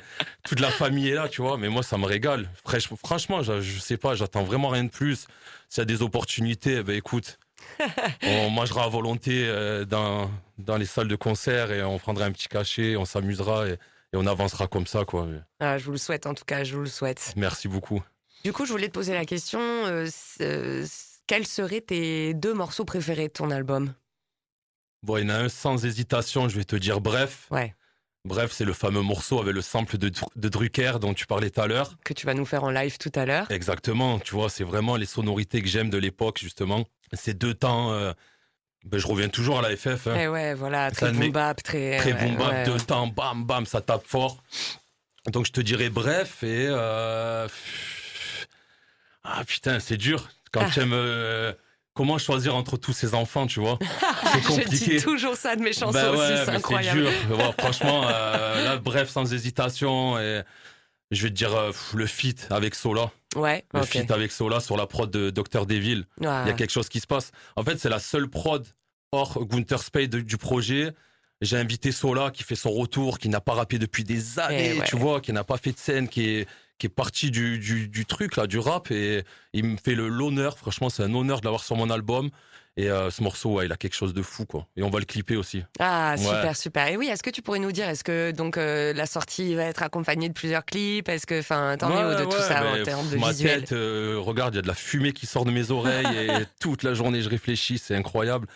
toute 0.44 0.60
la 0.60 0.70
famille 0.70 1.10
est 1.10 1.14
là, 1.14 1.28
tu 1.28 1.42
vois. 1.42 1.58
Mais 1.58 1.68
moi, 1.68 1.82
ça 1.82 1.98
me 1.98 2.06
régale. 2.06 2.48
Franchement, 3.04 3.42
je, 3.42 3.60
je 3.60 3.78
sais 3.78 3.98
pas, 3.98 4.14
j'attends 4.14 4.42
vraiment 4.42 4.68
rien 4.68 4.84
de 4.84 4.90
plus. 4.90 5.26
S'il 5.68 5.80
y 5.80 5.82
a 5.82 5.84
des 5.84 6.00
opportunités, 6.00 6.82
ben 6.82 6.96
écoute, 6.96 7.38
on 8.22 8.48
mangera 8.48 8.84
à 8.84 8.88
volonté 8.88 9.44
euh, 9.46 9.84
dans, 9.84 10.30
dans 10.56 10.78
les 10.78 10.86
salles 10.86 11.08
de 11.08 11.16
concert 11.16 11.72
et 11.72 11.82
on 11.82 11.98
prendra 11.98 12.24
un 12.24 12.32
petit 12.32 12.48
cachet, 12.48 12.96
on 12.96 13.04
s'amusera 13.04 13.68
et, 13.68 13.72
et 13.72 13.76
on 14.14 14.26
avancera 14.26 14.66
comme 14.66 14.86
ça, 14.86 15.04
quoi. 15.04 15.26
Ah, 15.60 15.76
je 15.76 15.84
vous 15.84 15.92
le 15.92 15.98
souhaite, 15.98 16.26
en 16.26 16.32
tout 16.32 16.44
cas, 16.46 16.64
je 16.64 16.74
vous 16.74 16.82
le 16.82 16.88
souhaite. 16.88 17.34
Merci 17.36 17.68
beaucoup. 17.68 18.02
Du 18.44 18.52
coup, 18.52 18.66
je 18.66 18.72
voulais 18.72 18.88
te 18.88 18.92
poser 18.92 19.14
la 19.14 19.24
question, 19.24 19.60
euh, 19.60 20.08
euh, 20.40 20.86
quels 21.26 21.46
seraient 21.46 21.80
tes 21.80 22.34
deux 22.34 22.54
morceaux 22.54 22.84
préférés 22.84 23.28
de 23.28 23.32
ton 23.32 23.50
album? 23.50 23.92
Bon, 25.02 25.16
il 25.16 25.24
y 25.24 25.26
en 25.26 25.34
a 25.34 25.38
un 25.38 25.48
sans 25.48 25.84
hésitation, 25.84 26.48
je 26.48 26.56
vais 26.56 26.64
te 26.64 26.76
dire 26.76 27.00
bref. 27.00 27.46
Ouais. 27.50 27.74
Bref, 28.24 28.52
c'est 28.52 28.64
le 28.64 28.72
fameux 28.72 29.00
morceau 29.00 29.40
avec 29.40 29.54
le 29.54 29.62
sample 29.62 29.96
de, 29.96 30.10
de 30.36 30.48
Drucker 30.48 30.94
dont 31.00 31.14
tu 31.14 31.26
parlais 31.26 31.50
tout 31.50 31.60
à 31.60 31.66
l'heure. 31.66 31.96
Que 32.04 32.12
tu 32.12 32.26
vas 32.26 32.34
nous 32.34 32.44
faire 32.44 32.64
en 32.64 32.70
live 32.70 32.98
tout 32.98 33.12
à 33.14 33.24
l'heure. 33.24 33.50
Exactement, 33.50 34.18
tu 34.18 34.34
vois, 34.34 34.50
c'est 34.50 34.64
vraiment 34.64 34.96
les 34.96 35.06
sonorités 35.06 35.62
que 35.62 35.68
j'aime 35.68 35.88
de 35.88 35.98
l'époque, 35.98 36.38
justement. 36.38 36.84
Ces 37.12 37.32
deux 37.32 37.54
temps, 37.54 37.92
euh, 37.92 38.12
ben, 38.84 38.98
je 38.98 39.06
reviens 39.06 39.28
toujours 39.28 39.58
à 39.60 39.62
la 39.62 39.76
FF. 39.76 40.08
Hein. 40.08 40.16
Eh 40.18 40.28
ouais, 40.28 40.54
voilà, 40.54 40.90
très 40.90 41.12
boom 41.12 41.30
bap, 41.30 41.62
très... 41.62 41.96
Très 41.98 42.12
boom 42.12 42.36
bap, 42.36 42.66
deux 42.66 42.78
temps, 42.78 43.06
bam, 43.06 43.44
bam, 43.44 43.66
ça 43.66 43.80
tape 43.80 44.06
fort. 44.06 44.42
Donc 45.26 45.46
je 45.46 45.52
te 45.52 45.60
dirais 45.60 45.90
bref 45.90 46.42
et... 46.42 46.66
Euh... 46.68 47.48
Ah 49.30 49.44
putain, 49.44 49.80
c'est 49.80 49.96
dur. 49.96 50.28
Quand 50.52 50.62
ah. 50.64 50.70
tu 50.72 50.80
aimes... 50.80 50.92
Euh, 50.92 51.52
comment 51.94 52.16
choisir 52.18 52.54
entre 52.54 52.76
tous 52.76 52.92
ces 52.92 53.14
enfants, 53.14 53.46
tu 53.46 53.60
vois 53.60 53.78
C'est 54.32 54.44
compliqué. 54.44 54.76
je 54.76 54.90
dis 54.98 55.02
toujours 55.02 55.34
ça 55.34 55.56
de 55.56 55.62
mes 55.62 55.72
chansons 55.72 55.92
bah 55.92 56.12
aussi, 56.12 56.44
c'est 56.44 56.50
incroyable. 56.50 57.08
C'est 57.08 57.26
dur. 57.26 57.54
franchement, 57.58 58.04
euh, 58.06 58.64
là, 58.64 58.76
bref, 58.76 59.08
sans 59.08 59.32
hésitation. 59.32 60.18
Et 60.18 60.42
je 61.10 61.22
vais 61.24 61.30
te 61.30 61.34
dire 61.34 61.54
euh, 61.54 61.72
le 61.94 62.06
feat 62.06 62.46
avec 62.50 62.74
Sola. 62.74 63.10
Ouais. 63.34 63.64
Le 63.74 63.82
feat 63.82 64.10
avec 64.10 64.30
Sola 64.30 64.60
sur 64.60 64.76
la 64.76 64.86
prod 64.86 65.10
de 65.10 65.30
Dr 65.30 65.66
Deville. 65.66 66.04
Il 66.20 66.24
y 66.24 66.28
a 66.28 66.52
quelque 66.52 66.70
chose 66.70 66.88
qui 66.88 67.00
se 67.00 67.06
passe. 67.06 67.32
En 67.56 67.64
fait, 67.64 67.78
c'est 67.78 67.90
la 67.90 67.98
seule 67.98 68.28
prod 68.28 68.66
hors 69.12 69.44
Gunther 69.44 69.82
Spade 69.82 70.16
du 70.16 70.36
projet. 70.36 70.92
J'ai 71.40 71.56
invité 71.56 71.92
Sola 71.92 72.30
qui 72.30 72.42
fait 72.42 72.56
son 72.56 72.70
retour, 72.70 73.18
qui 73.18 73.28
n'a 73.28 73.40
pas 73.40 73.54
rappé 73.54 73.78
depuis 73.78 74.04
des 74.04 74.38
années, 74.38 74.76
eh 74.76 74.82
tu 74.84 74.96
vois, 74.96 75.20
qui 75.20 75.32
n'a 75.32 75.44
pas 75.44 75.56
fait 75.56 75.72
de 75.72 75.78
scène, 75.78 76.08
qui 76.08 76.28
est 76.28 76.48
qui 76.78 76.86
est 76.86 76.90
parti 76.90 77.30
du, 77.30 77.58
du, 77.58 78.06
truc 78.06 78.36
là, 78.36 78.46
du 78.46 78.58
rap 78.58 78.90
et 78.90 79.24
il 79.52 79.64
me 79.64 79.76
fait 79.76 79.94
le 79.94 80.08
l'honneur. 80.08 80.56
Franchement, 80.58 80.88
c'est 80.90 81.02
un 81.02 81.12
honneur 81.12 81.40
de 81.40 81.44
l'avoir 81.44 81.64
sur 81.64 81.76
mon 81.76 81.90
album. 81.90 82.30
Et 82.76 82.88
euh, 82.88 83.10
ce 83.10 83.24
morceau, 83.24 83.60
il 83.60 83.72
a 83.72 83.76
quelque 83.76 83.96
chose 83.96 84.14
de 84.14 84.22
fou, 84.22 84.46
quoi. 84.46 84.68
Et 84.76 84.84
on 84.84 84.90
va 84.90 85.00
le 85.00 85.04
clipper 85.04 85.34
aussi. 85.34 85.64
Ah, 85.80 86.14
super, 86.16 86.56
super. 86.56 86.86
Et 86.86 86.96
oui, 86.96 87.08
est-ce 87.08 87.24
que 87.24 87.30
tu 87.30 87.42
pourrais 87.42 87.58
nous 87.58 87.72
dire, 87.72 87.88
est-ce 87.88 88.04
que 88.04 88.30
donc 88.30 88.56
euh, 88.56 88.92
la 88.92 89.06
sortie 89.06 89.56
va 89.56 89.64
être 89.64 89.82
accompagnée 89.82 90.28
de 90.28 90.32
plusieurs 90.32 90.64
clips? 90.64 91.08
Est-ce 91.08 91.26
que, 91.26 91.40
enfin, 91.40 91.76
t'en 91.76 91.90
es 91.90 92.20
de 92.20 92.24
tout 92.24 92.38
ça 92.38 92.64
en 92.64 92.84
termes 92.84 93.10
de 93.10 93.16
ma 93.16 93.32
visuel? 93.32 93.62
tête, 93.62 93.72
euh, 93.72 94.16
regarde, 94.20 94.54
il 94.54 94.58
y 94.58 94.60
a 94.60 94.62
de 94.62 94.68
la 94.68 94.74
fumée 94.74 95.12
qui 95.12 95.26
sort 95.26 95.44
de 95.44 95.50
mes 95.50 95.72
oreilles 95.72 96.06
et 96.16 96.28
toute 96.60 96.84
la 96.84 96.94
journée 96.94 97.20
je 97.20 97.28
réfléchis, 97.28 97.78
c'est 97.78 97.96
incroyable. 97.96 98.46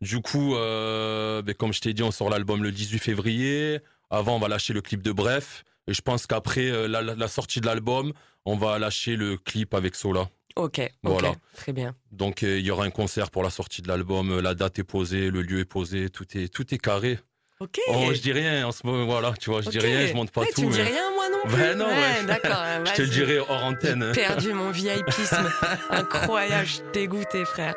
Du 0.00 0.22
coup, 0.22 0.54
ben, 0.54 1.54
comme 1.58 1.74
je 1.74 1.82
t'ai 1.82 1.92
dit, 1.92 2.02
on 2.02 2.10
sort 2.10 2.30
l'album 2.30 2.62
le 2.62 2.72
18 2.72 2.98
février. 2.98 3.80
Avant, 4.08 4.36
on 4.36 4.38
va 4.38 4.48
lâcher 4.48 4.72
le 4.72 4.80
clip 4.80 5.02
de 5.02 5.12
Bref. 5.12 5.64
Et 5.88 5.94
je 5.94 6.02
pense 6.02 6.26
qu'après 6.26 6.70
euh, 6.70 6.88
la, 6.88 7.28
sortie 7.28 7.60
de 7.60 7.66
l'album, 7.66 8.12
on 8.44 8.56
va 8.56 8.78
lâcher 8.78 9.16
le 9.16 9.36
clip 9.36 9.74
avec 9.74 9.94
Sola. 9.94 10.28
Ok, 10.56 10.80
voilà. 11.02 11.34
très 11.54 11.72
bien. 11.72 11.94
Donc 12.12 12.42
euh, 12.42 12.58
il 12.58 12.64
y 12.64 12.70
aura 12.70 12.84
un 12.84 12.90
concert 12.90 13.30
pour 13.30 13.42
la 13.42 13.50
sortie 13.50 13.82
de 13.82 13.88
l'album, 13.88 14.40
la 14.40 14.54
date 14.54 14.78
est 14.78 14.84
posée, 14.84 15.30
le 15.30 15.42
lieu 15.42 15.60
est 15.60 15.66
posé, 15.66 16.08
tout 16.08 16.26
est, 16.36 16.48
tout 16.48 16.74
est 16.74 16.78
carré. 16.78 17.18
Ok. 17.60 17.78
Oh, 17.88 18.12
je 18.12 18.20
dis 18.20 18.32
rien 18.32 18.66
en 18.66 18.72
ce 18.72 18.86
moment, 18.86 19.06
voilà, 19.06 19.32
tu 19.38 19.50
vois, 19.50 19.62
je 19.62 19.70
dis 19.70 19.78
rien, 19.78 20.06
je 20.06 20.14
monte 20.14 20.30
pas 20.30 20.44
tout. 20.44 20.60
Tu 20.60 20.66
me 20.66 20.72
dis 20.72 20.80
rien, 20.80 21.10
moi 21.14 21.28
non 21.30 21.42
plus. 21.44 21.56
Ben 21.56 21.78
non, 21.78 21.88
d'accord. 22.26 22.62
je 22.84 22.92
te 22.92 23.02
le 23.02 23.08
dirai 23.08 23.38
hors 23.38 23.64
antenne. 23.64 24.02
Hein. 24.02 24.12
Perdu 24.12 24.52
mon 24.52 24.70
VIPisme. 24.70 25.50
Incroyable, 25.90 26.66
je 26.66 26.72
suis 26.72 26.82
dégoûté, 26.92 27.44
frère. 27.44 27.74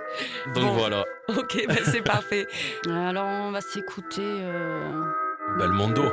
Donc 0.54 0.78
voilà. 0.78 1.06
Ok, 1.30 1.64
ben 1.68 1.80
c'est 1.86 2.02
parfait. 2.04 2.48
Alors 2.90 3.28
on 3.28 3.52
va 3.52 3.62
s'écouter. 3.62 4.22
Euh... 4.22 5.04
Belmondo. 5.58 6.12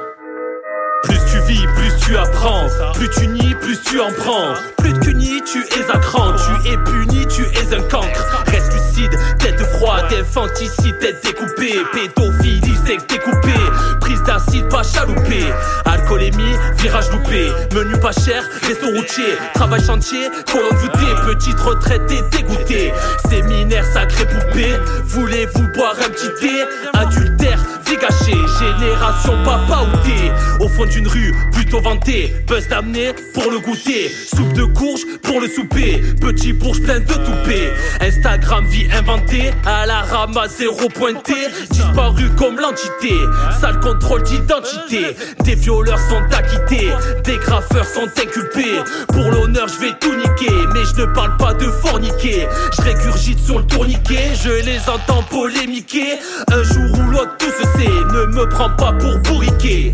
Plus 1.06 1.18
tu 1.30 1.38
vis, 1.46 1.66
plus 1.76 1.92
tu 2.04 2.16
apprends. 2.16 2.66
Plus 2.94 3.08
tu 3.10 3.28
nies, 3.28 3.54
plus 3.60 3.80
tu 3.80 4.00
en 4.00 4.12
prends. 4.18 4.54
Plus 4.78 4.92
tu 5.00 5.14
nies, 5.14 5.40
tu 5.42 5.60
es 5.60 5.84
un 5.94 5.98
cran. 5.98 6.32
Tu 6.32 6.70
es 6.70 6.76
puni, 6.78 7.26
tu 7.26 7.42
es 7.42 7.74
un 7.74 7.82
cancre. 7.82 8.26
Reste 8.46 8.72
lucide, 8.72 9.16
tête 9.38 9.60
froide, 9.74 10.06
infanticide, 10.12 10.98
tête 10.98 11.22
découpée. 11.24 11.80
Pédophilie, 11.92 12.76
sexe 12.86 13.06
découpé. 13.06 13.54
Prise 14.00 14.22
d'acide, 14.24 14.68
pas 14.68 14.82
chaloupé. 14.82 15.44
Alcoolémie, 15.84 16.56
virage 16.78 17.10
loupé. 17.12 17.50
Menu 17.74 17.98
pas 18.00 18.12
cher, 18.12 18.42
resto 18.66 18.86
routier. 18.86 19.36
Travail 19.54 19.84
chantier, 19.84 20.28
colonne 20.50 20.76
voûtée. 20.76 21.14
Petite 21.26 21.60
retraite 21.60 22.10
et 22.10 22.36
dégoûtée. 22.36 22.92
Séminaire 23.28 23.84
sacré 23.92 24.26
poupée. 24.26 24.74
Voulez-vous 25.04 25.68
boire 25.74 25.96
un 26.04 26.10
petit 26.10 26.30
thé? 26.40 26.64
Adultère, 26.94 27.58
vie 27.86 27.96
gâchée. 27.96 28.38
Génération 28.58 29.34
papa 29.44 29.84
ou 29.84 30.64
Au 30.64 30.68
fond 30.68 30.86
d'une 30.96 31.08
rue 31.08 31.32
plutôt 31.52 31.80
vantée. 31.80 32.32
Buzz 32.46 32.68
d'amener 32.68 33.12
pour 33.34 33.50
le 33.50 33.58
goûter. 33.58 34.10
Soupe 34.34 34.52
de 34.54 34.64
courge 34.64 35.02
pour 35.22 35.40
le 35.40 35.48
souper. 35.48 36.02
Petit 36.20 36.54
bourge 36.54 36.80
plein 36.80 37.00
de 37.00 37.04
toupets. 37.04 37.74
Instagram 38.00 38.64
vie 38.66 38.86
inventée. 38.96 39.50
À 39.66 39.84
la 39.84 40.00
rama 40.02 40.48
zéro 40.48 40.88
pointé. 40.88 41.34
Disparu 41.70 42.30
comme 42.38 42.58
l'entité. 42.58 43.14
Sale 43.60 43.78
contrôle 43.80 44.22
d'identité. 44.22 45.14
Des 45.44 45.54
violeurs 45.54 45.98
sont 45.98 46.22
acquittés. 46.34 46.90
Des 47.24 47.36
graffeurs 47.36 47.84
sont 47.84 48.08
inculpés. 48.22 48.80
Pour 49.08 49.30
l'honneur, 49.30 49.68
je 49.68 49.78
vais 49.78 49.92
tout 50.00 50.14
niquer. 50.14 50.54
Mais 50.72 50.84
je 50.84 51.02
ne 51.02 51.06
parle 51.12 51.36
pas 51.36 51.52
de 51.52 51.66
forniquer. 51.66 52.46
Je 52.74 52.82
régurgite 52.82 53.38
sur 53.40 53.58
le 53.58 53.66
tourniquet. 53.66 54.30
Je 54.42 54.64
les 54.64 54.80
entends 54.88 55.22
polémiquer. 55.24 56.18
Un 56.50 56.62
jour 56.62 56.98
ou 56.98 57.10
l'autre, 57.10 57.36
tout 57.38 57.50
se 57.50 57.78
sait. 57.78 57.90
Ne 58.14 58.26
me 58.34 58.48
prends 58.48 58.70
pas 58.70 58.92
pour 58.92 59.18
bourriquer. 59.18 59.92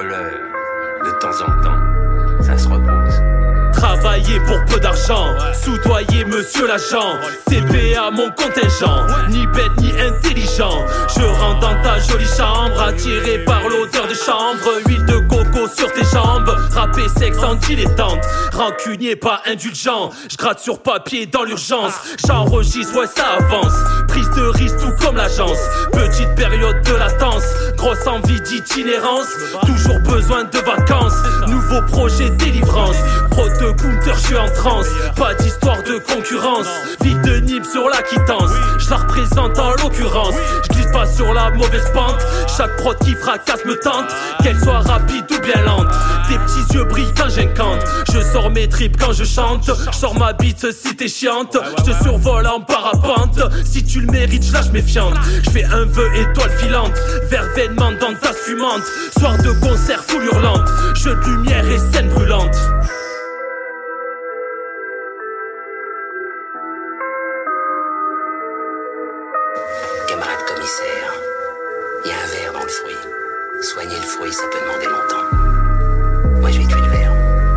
Voleur, 0.00 0.40
de 1.04 1.10
temps 1.20 1.42
en 1.42 1.60
temps. 1.60 1.89
Travailler 4.00 4.40
pour 4.40 4.64
peu 4.64 4.80
d'argent, 4.80 5.26
soudoyer 5.52 6.24
monsieur 6.24 6.66
l'agent, 6.66 7.18
CPA 7.46 8.10
mon 8.10 8.30
contingent, 8.30 9.06
ni 9.28 9.46
bête 9.48 9.76
ni 9.78 9.92
intelligent. 10.00 10.86
Je 11.14 11.22
rentre 11.22 11.60
dans 11.60 11.82
ta 11.82 11.98
jolie 11.98 12.24
chambre, 12.24 12.80
attiré 12.80 13.44
par 13.44 13.62
l'odeur 13.68 14.08
de 14.08 14.14
chambre, 14.14 14.80
huile 14.86 15.04
de 15.04 15.18
coco 15.28 15.68
sur 15.68 15.92
tes 15.92 16.04
jambes, 16.04 16.48
rappé 16.72 17.02
sexe 17.18 17.42
en 17.42 17.56
dilettante, 17.56 18.20
rancunier 18.54 19.16
pas 19.16 19.42
indulgent, 19.46 20.10
je 20.30 20.36
gratte 20.38 20.60
sur 20.60 20.80
papier 20.80 21.26
dans 21.26 21.44
l'urgence, 21.44 21.92
j'enregistre, 22.26 22.98
ouais 22.98 23.06
ça 23.06 23.36
avance, 23.38 23.74
prise 24.08 24.30
de 24.30 24.46
risque 24.48 24.78
tout 24.78 25.04
comme 25.04 25.16
l'agence, 25.16 25.58
petite 25.92 26.34
période 26.36 26.80
de 26.86 26.94
latence, 26.94 27.44
grosse 27.76 28.06
envie 28.06 28.40
d'itinérance, 28.40 29.28
toujours 29.66 30.00
besoin 30.00 30.44
de 30.44 30.58
vacances, 30.58 31.16
nouveau 31.48 31.82
projet 31.82 32.30
délivrance, 32.30 32.96
pro 33.30 33.46
de 33.46 33.72
Je 34.04 34.26
suis 34.26 34.36
en 34.36 34.48
transe. 34.48 34.86
Pas 35.16 35.34
d'histoire 35.34 35.82
de 35.82 35.98
concurrence. 35.98 36.66
Ville 37.02 37.20
de 37.22 37.36
Nîmes 37.40 37.64
sur 37.64 37.88
la 37.88 38.02
quittance. 38.02 38.50
Je 38.78 38.90
la 38.90 38.96
représente 38.96 39.58
en 39.58 39.70
l'occurrence. 39.82 40.34
Je 40.64 40.74
glisse 40.74 40.92
pas 40.92 41.06
sur 41.06 41.32
la 41.32 41.50
mauvaise 41.50 41.90
pente. 41.92 42.18
Chaque 42.56 42.76
prod 42.76 42.96
qui 43.04 43.14
fracasse 43.14 43.64
me 43.64 43.78
tente. 43.78 44.06
Qu'elle 44.42 44.58
soit 44.58 44.80
rapide 44.80 45.24
ou 45.30 45.40
bien 45.40 45.62
lente. 45.64 45.88
Tes 46.28 46.38
petits 46.38 46.74
yeux 46.74 46.84
brillent 46.84 47.14
quand 47.16 47.28
j'incante. 47.28 47.80
Je 48.12 48.20
sors 48.20 48.50
mes 48.50 48.68
tripes 48.68 48.96
quand 48.98 49.12
je 49.12 49.24
chante. 49.24 49.70
Je 49.92 49.96
sors 49.96 50.18
ma 50.18 50.32
bite 50.32 50.66
si 50.72 50.94
t'es 50.96 51.08
chiante. 51.08 51.56
Je 51.78 51.92
te 51.92 52.02
survole 52.02 52.46
en 52.46 52.60
parapente. 52.60 53.40
Si 53.64 53.84
tu 53.84 54.00
le 54.00 54.10
mérites, 54.10 54.44
je 54.44 54.52
lâche 54.52 54.70
méfiante. 54.70 55.14
Je 55.44 55.50
fais 55.50 55.64
un 55.64 55.84
vœu 55.84 56.08
étoile 56.16 56.50
filante. 56.58 56.92
Vervènement 57.30 57.92
dans 57.92 58.14
ta 58.14 58.32
fumante. 58.32 58.82
Soir 59.18 59.36
de 59.38 59.52
concert 59.60 60.02
full 60.06 60.24
hurlante. 60.24 60.68
Jeu 60.94 61.14
de 61.14 61.30
lumière 61.30 61.64
et 61.66 61.78
scène 61.92 62.08
brûlante. 62.08 62.56
Fruit, 74.20 74.32
ça 74.32 74.42
peut 74.52 74.58
demander 74.60 74.86
longtemps. 74.86 76.40
Moi, 76.40 76.50
je 76.50 76.58
vais 76.58 76.66
tuer 76.66 76.80
le 76.80 76.90
verre. 76.90 77.12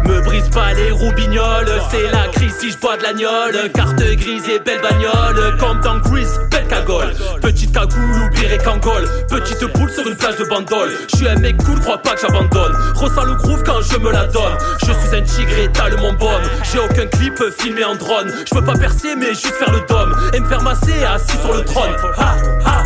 Me 0.05 0.21
brise 0.21 0.49
pas 0.49 0.73
les 0.73 0.91
roubignoles, 0.91 1.81
c'est 1.91 2.09
la 2.09 2.27
crise 2.29 2.55
si 2.59 2.71
je 2.71 2.77
bois 2.77 2.95
de 2.95 3.03
l'agnole. 3.03 3.69
Carte 3.73 4.01
grise 4.01 4.47
et 4.49 4.59
belle 4.59 4.81
bagnole, 4.81 5.57
comme 5.57 5.81
dans 5.81 5.97
Grease, 5.97 6.39
belle 6.51 6.67
cagole. 6.67 7.13
Petite 7.41 7.73
cagoule 7.73 8.23
ou 8.23 8.29
pire 8.33 8.63
cangole, 8.63 9.09
petite 9.29 9.65
poule 9.73 9.89
sur 9.89 10.07
une 10.07 10.15
plage 10.15 10.37
de 10.37 10.45
bandole. 10.45 10.91
Je 11.11 11.17
suis 11.17 11.27
un 11.27 11.35
mec 11.35 11.57
cool, 11.63 11.79
crois 11.81 11.97
pas 11.97 12.15
que 12.15 12.21
j'abandonne. 12.21 12.75
Ressens 12.95 13.25
le 13.25 13.35
groove 13.35 13.63
quand 13.63 13.81
je 13.81 13.97
me 13.97 14.11
la 14.11 14.25
donne. 14.27 14.57
Je 14.85 14.91
suis 14.93 15.17
un 15.17 15.21
tigre 15.21 15.59
et 15.59 15.69
t'as 15.71 15.89
le 15.89 15.97
mon 15.97 16.13
bonne. 16.13 16.43
J'ai 16.71 16.79
aucun 16.79 17.07
clip 17.07 17.43
filmé 17.59 17.83
en 17.83 17.95
drone. 17.95 18.31
Je 18.49 18.55
veux 18.55 18.63
pas 18.63 18.77
percer, 18.77 19.15
mais 19.17 19.29
juste 19.29 19.55
faire 19.55 19.71
le 19.71 19.81
dôme. 19.87 20.15
Et 20.33 20.39
me 20.39 20.47
faire 20.47 20.61
masser 20.61 21.03
assis 21.03 21.37
sur 21.37 21.53
le 21.53 21.63
trône. 21.63 21.91
Ha, 22.17 22.35
ha. 22.65 22.82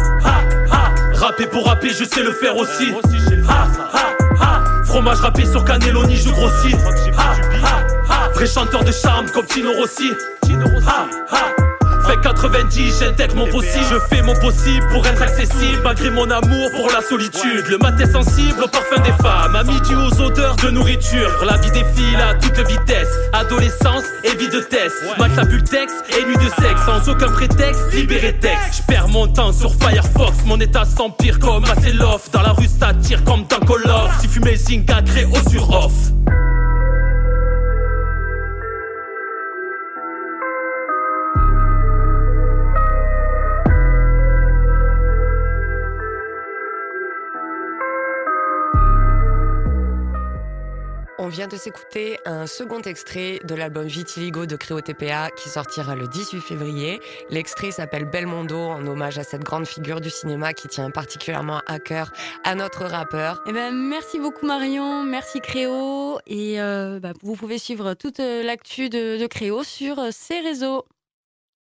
Rapper 1.28 1.48
pour 1.48 1.66
rapper, 1.68 1.90
je 1.90 2.06
sais 2.06 2.24
le 2.24 2.32
faire 2.32 2.56
aussi. 2.56 2.94
Ha, 3.50 3.68
ha, 3.94 4.00
ha. 4.40 4.64
Fromage 4.86 5.20
râpé 5.20 5.46
sur 5.46 5.66
Caneloni, 5.66 6.16
je 6.16 6.30
grossis. 6.30 6.74
Ha, 7.18 7.36
ha, 7.62 7.86
ha. 8.10 8.30
Vrai 8.30 8.48
chanteur 8.48 8.86
de 8.86 8.94
charme 8.94 9.30
comme 9.32 9.46
Tino 9.46 9.74
Rossi. 9.74 10.14
Ha, 10.88 11.06
ha. 11.30 11.57
Ouais 12.08 12.16
90 12.22 13.00
j'intègre 13.00 13.36
mon 13.36 13.48
possible. 13.48 13.86
Je 13.92 14.16
fais 14.16 14.22
mon 14.22 14.34
possible 14.36 14.88
pour 14.92 15.06
être 15.06 15.22
accessible 15.22 15.82
Malgré 15.84 16.10
mon 16.10 16.30
amour 16.30 16.70
pour 16.76 16.88
la 16.92 17.02
solitude. 17.02 17.66
Le 17.70 17.78
matin 17.78 18.06
sensible 18.12 18.64
au 18.64 18.68
parfum 18.68 19.02
des 19.02 19.12
femmes. 19.24 19.56
À 19.56 19.64
midi 19.64 19.94
aux 19.96 20.22
odeurs 20.22 20.56
de 20.56 20.70
nourriture. 20.70 21.44
La 21.46 21.58
vie 21.58 21.72
défile 21.72 22.20
à 22.22 22.34
toute 22.36 22.66
vitesse. 22.68 23.10
Adolescence 23.34 24.06
et 24.24 24.36
vie 24.36 24.50
de 24.50 24.60
test. 24.60 24.96
Texte 25.70 26.06
et 26.18 26.26
nuit 26.26 26.38
de 26.38 26.50
sexe. 26.62 26.82
Sans 26.86 27.10
aucun 27.10 27.28
prétexte, 27.28 27.94
libéré 27.94 28.34
texte 28.40 28.78
Je 28.78 28.84
perds 28.84 29.10
mon 29.10 29.28
temps 29.28 29.52
sur 29.52 29.74
Firefox. 29.74 30.38
Mon 30.46 30.60
état 30.60 30.86
s'empire 30.86 31.40
comme 31.40 31.66
assez 31.66 31.92
Dans 31.92 32.42
la 32.42 32.52
rue 32.52 32.68
ça 32.68 32.94
tire 32.94 33.24
comme 33.26 33.46
dans 33.48 33.66
Call 33.66 33.90
of. 33.90 34.20
Si 34.22 34.28
fumer 34.28 34.56
Zinga 34.56 35.02
crée 35.02 35.26
au 35.26 35.50
sur 35.50 35.70
vient 51.38 51.48
de 51.48 51.56
s'écouter 51.56 52.18
un 52.26 52.48
second 52.48 52.82
extrait 52.82 53.40
de 53.44 53.54
l'album 53.54 53.86
Vitiligo 53.86 54.48
de 54.48 54.56
Créo 54.56 54.82
TPA 54.82 55.30
qui 55.30 55.50
sortira 55.50 55.94
le 55.94 56.08
18 56.08 56.42
février. 56.42 57.00
L'extrait 57.30 57.70
s'appelle 57.70 58.06
Belmondo 58.06 58.58
en 58.58 58.84
hommage 58.88 59.20
à 59.20 59.24
cette 59.24 59.44
grande 59.44 59.68
figure 59.68 60.02
du 60.02 60.10
cinéma 60.10 60.54
qui 60.54 60.68
tient 60.68 60.90
particulièrement 60.90 61.62
à 61.68 61.78
cœur 61.78 62.12
à 62.44 62.56
notre 62.56 62.86
rappeur. 62.86 63.44
Eh 63.46 63.52
ben, 63.52 63.72
merci 63.72 64.18
beaucoup 64.18 64.48
Marion, 64.48 65.04
merci 65.04 65.40
Créo 65.40 66.18
et 66.26 66.60
euh, 66.60 67.00
bah, 67.00 67.14
vous 67.22 67.36
pouvez 67.36 67.60
suivre 67.60 67.94
toute 67.94 68.18
l'actu 68.18 68.90
de, 68.90 69.22
de 69.22 69.28
Créo 69.28 69.64
sur 69.64 70.12
ses 70.12 70.40
réseaux. 70.40 70.86